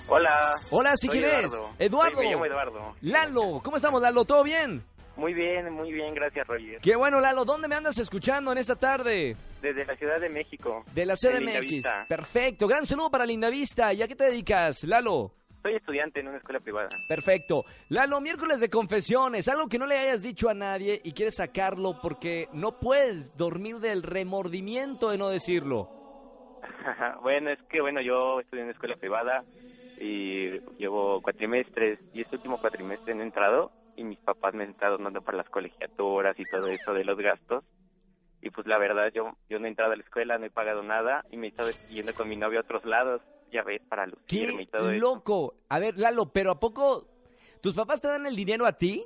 Hola. 0.07 0.59
Hola, 0.71 0.95
si 0.95 1.07
quieres. 1.07 1.45
Eduardo. 1.45 1.69
Eduardo. 1.79 2.15
Soy- 2.17 2.25
me 2.25 2.31
llamo 2.31 2.45
Eduardo. 2.45 2.95
Lalo, 3.01 3.61
¿cómo 3.63 3.77
estamos, 3.77 4.01
Lalo? 4.01 4.25
¿Todo 4.25 4.43
bien? 4.43 4.83
Muy 5.15 5.33
bien, 5.33 5.71
muy 5.73 5.91
bien, 5.91 6.13
gracias, 6.15 6.47
Roger. 6.47 6.79
Qué 6.81 6.95
bueno, 6.95 7.19
Lalo. 7.19 7.45
¿Dónde 7.45 7.67
me 7.67 7.75
andas 7.75 7.97
escuchando 7.99 8.51
en 8.51 8.57
esta 8.57 8.75
tarde? 8.75 9.35
Desde 9.61 9.85
la 9.85 9.95
Ciudad 9.95 10.19
de 10.19 10.29
México. 10.29 10.83
De 10.93 11.05
la 11.05 11.15
CDMX. 11.15 11.87
Perfecto. 12.07 12.67
Gran 12.67 12.85
saludo 12.85 13.11
para 13.11 13.25
Lindavista. 13.25 13.93
¿Y 13.93 14.01
a 14.01 14.07
qué 14.07 14.15
te 14.15 14.25
dedicas, 14.25 14.83
Lalo? 14.83 15.31
Soy 15.61 15.75
estudiante 15.75 16.19
en 16.19 16.27
una 16.27 16.37
escuela 16.37 16.59
privada. 16.59 16.89
Perfecto. 17.07 17.65
Lalo, 17.89 18.19
miércoles 18.19 18.59
de 18.59 18.69
confesiones, 18.69 19.47
algo 19.47 19.67
que 19.67 19.77
no 19.77 19.85
le 19.85 19.97
hayas 19.97 20.23
dicho 20.23 20.49
a 20.49 20.53
nadie 20.53 20.99
y 21.03 21.13
quieres 21.13 21.35
sacarlo 21.35 21.99
porque 22.01 22.47
no 22.51 22.79
puedes 22.79 23.35
dormir 23.37 23.77
del 23.77 24.01
remordimiento 24.01 25.09
de 25.09 25.17
no 25.17 25.29
decirlo. 25.29 25.89
bueno, 27.21 27.51
es 27.51 27.61
que 27.63 27.81
bueno, 27.81 28.01
yo 28.01 28.39
estudio 28.39 28.61
en 28.61 28.69
una 28.69 28.73
escuela 28.73 28.95
privada 28.95 29.43
y 29.99 30.59
llevo 30.77 31.21
cuatrimestres 31.21 31.99
y 32.13 32.21
este 32.21 32.37
último 32.37 32.59
cuatrimestre 32.59 33.13
no 33.13 33.21
he 33.21 33.25
entrado 33.25 33.71
y 33.95 34.03
mis 34.03 34.19
papás 34.19 34.53
me 34.55 34.63
han 34.63 34.71
estado 34.71 34.97
dando 34.97 35.21
para 35.21 35.37
las 35.37 35.49
colegiaturas 35.49 36.39
y 36.39 36.45
todo 36.45 36.67
eso 36.67 36.93
de 36.93 37.03
los 37.03 37.17
gastos. 37.17 37.63
Y 38.41 38.49
pues 38.49 38.65
la 38.67 38.77
verdad, 38.77 39.11
yo 39.13 39.37
yo 39.49 39.59
no 39.59 39.65
he 39.65 39.69
entrado 39.69 39.91
a 39.93 39.95
la 39.95 40.03
escuela, 40.03 40.37
no 40.37 40.45
he 40.45 40.49
pagado 40.49 40.81
nada 40.83 41.23
y 41.29 41.37
me 41.37 41.47
he 41.47 41.49
estado 41.49 41.69
yendo 41.87 42.13
con 42.13 42.27
mi 42.27 42.35
novio 42.35 42.59
a 42.59 42.63
otros 42.63 42.83
lados, 42.85 43.21
ya 43.51 43.63
ves, 43.63 43.81
para 43.87 44.07
lucirme 44.07 44.63
y 44.63 44.65
¡Qué 44.65 44.71
todo 44.71 44.91
eso. 44.91 44.99
loco! 44.99 45.53
A 45.69 45.79
ver, 45.79 45.97
Lalo, 45.97 46.31
¿pero 46.33 46.51
a 46.51 46.59
poco 46.59 47.07
tus 47.61 47.75
papás 47.75 48.01
te 48.01 48.07
dan 48.07 48.25
el 48.25 48.35
dinero 48.35 48.65
a 48.65 48.73
ti? 48.73 49.05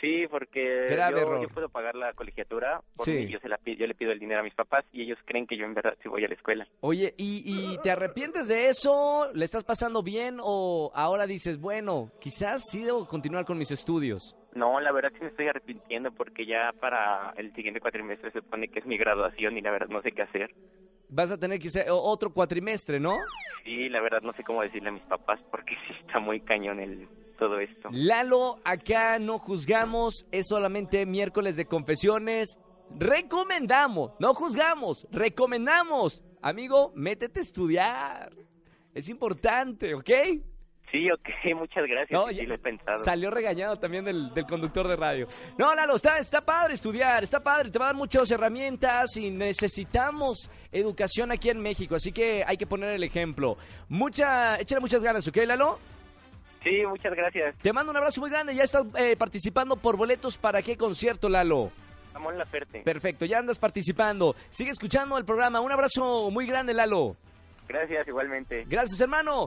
Sí, 0.00 0.26
porque 0.28 0.88
yo, 1.10 1.42
yo 1.42 1.48
puedo 1.50 1.68
pagar 1.68 1.94
la 1.94 2.12
colegiatura, 2.14 2.80
por 2.96 3.06
Sí. 3.06 3.12
mí, 3.12 3.28
yo, 3.30 3.38
se 3.38 3.48
la, 3.48 3.56
pi- 3.58 3.76
yo 3.76 3.86
le 3.86 3.94
pido 3.94 4.10
el 4.10 4.18
dinero 4.18 4.40
a 4.40 4.42
mis 4.42 4.54
papás 4.54 4.84
y 4.90 5.02
ellos 5.02 5.16
creen 5.24 5.46
que 5.46 5.56
yo 5.56 5.64
en 5.64 5.74
verdad 5.74 5.96
sí 6.02 6.08
voy 6.08 6.24
a 6.24 6.28
la 6.28 6.34
escuela. 6.34 6.66
Oye, 6.80 7.14
¿y, 7.16 7.42
y 7.46 7.78
te 7.82 7.90
arrepientes 7.92 8.48
de 8.48 8.66
eso? 8.68 9.30
¿Le 9.32 9.44
estás 9.44 9.62
pasando 9.62 10.02
bien 10.02 10.38
o 10.42 10.90
ahora 10.92 11.24
dices, 11.26 11.60
bueno, 11.60 12.10
quizás 12.18 12.64
sí 12.68 12.82
debo 12.82 13.06
continuar 13.06 13.44
con 13.44 13.58
mis 13.58 13.70
estudios? 13.70 14.34
No, 14.54 14.80
la 14.80 14.92
verdad 14.92 15.10
sí 15.14 15.20
me 15.20 15.28
estoy 15.28 15.48
arrepintiendo 15.48 16.12
porque 16.12 16.44
ya 16.44 16.72
para 16.78 17.32
el 17.36 17.54
siguiente 17.54 17.80
cuatrimestre 17.80 18.30
se 18.30 18.40
supone 18.40 18.68
que 18.68 18.80
es 18.80 18.86
mi 18.86 18.98
graduación 18.98 19.56
y 19.56 19.62
la 19.62 19.70
verdad 19.70 19.88
no 19.88 20.02
sé 20.02 20.12
qué 20.12 20.22
hacer. 20.22 20.54
Vas 21.08 21.30
a 21.30 21.38
tener 21.38 21.58
que 21.58 21.68
hacer 21.68 21.86
otro 21.90 22.32
cuatrimestre, 22.32 23.00
¿no? 23.00 23.16
Sí, 23.64 23.88
la 23.88 24.00
verdad 24.00 24.20
no 24.22 24.32
sé 24.34 24.44
cómo 24.44 24.62
decirle 24.62 24.90
a 24.90 24.92
mis 24.92 25.02
papás 25.04 25.40
porque 25.50 25.74
sí 25.86 25.94
está 26.06 26.18
muy 26.18 26.40
cañón 26.40 26.80
el 26.80 27.08
todo 27.38 27.58
esto. 27.58 27.88
Lalo, 27.90 28.60
acá 28.62 29.18
no 29.18 29.38
juzgamos, 29.38 30.26
es 30.30 30.46
solamente 30.48 31.06
miércoles 31.06 31.56
de 31.56 31.64
confesiones. 31.64 32.60
Recomendamos, 32.98 34.12
no 34.20 34.34
juzgamos, 34.34 35.08
recomendamos. 35.10 36.22
Amigo, 36.42 36.92
métete 36.94 37.40
a 37.40 37.42
estudiar. 37.42 38.32
Es 38.94 39.08
importante, 39.08 39.94
¿ok? 39.94 40.10
Sí, 40.92 41.10
ok, 41.10 41.28
muchas 41.56 41.86
gracias, 41.86 42.10
No, 42.10 42.28
sí, 42.28 42.36
ya- 42.36 42.42
lo 42.44 42.54
he 42.54 42.58
pensado. 42.58 43.02
Salió 43.04 43.30
regañado 43.30 43.76
también 43.78 44.04
del, 44.04 44.32
del 44.34 44.44
conductor 44.44 44.86
de 44.86 44.94
radio. 44.96 45.26
No, 45.58 45.74
Lalo, 45.74 45.96
está, 45.96 46.18
está 46.18 46.42
padre 46.42 46.74
estudiar, 46.74 47.22
está 47.22 47.40
padre, 47.40 47.70
te 47.70 47.78
va 47.78 47.86
a 47.86 47.88
dar 47.88 47.96
muchas 47.96 48.30
herramientas 48.30 49.16
y 49.16 49.30
necesitamos 49.30 50.50
educación 50.70 51.32
aquí 51.32 51.48
en 51.50 51.60
México, 51.62 51.94
así 51.94 52.12
que 52.12 52.44
hay 52.46 52.56
que 52.58 52.66
poner 52.66 52.90
el 52.90 53.02
ejemplo. 53.02 53.56
Mucha, 53.88 54.60
échale 54.60 54.80
muchas 54.82 55.02
ganas, 55.02 55.26
¿ok, 55.26 55.36
Lalo? 55.46 55.78
Sí, 56.62 56.70
muchas 56.86 57.12
gracias. 57.14 57.56
Te 57.58 57.72
mando 57.72 57.90
un 57.90 57.96
abrazo 57.96 58.20
muy 58.20 58.30
grande, 58.30 58.54
ya 58.54 58.62
estás 58.62 58.84
eh, 58.96 59.16
participando 59.16 59.76
por 59.76 59.96
boletos 59.96 60.38
para 60.38 60.62
qué 60.62 60.76
concierto, 60.76 61.28
Lalo. 61.28 61.72
Amor 62.14 62.36
la 62.36 62.44
Ferte. 62.44 62.82
Perfecto, 62.82 63.24
ya 63.24 63.38
andas 63.38 63.58
participando. 63.58 64.36
Sigue 64.50 64.70
escuchando 64.70 65.16
el 65.16 65.24
programa. 65.24 65.60
Un 65.60 65.72
abrazo 65.72 66.30
muy 66.30 66.46
grande, 66.46 66.74
Lalo. 66.74 67.16
Gracias, 67.66 68.06
igualmente. 68.06 68.64
Gracias, 68.68 69.00
hermano. 69.00 69.46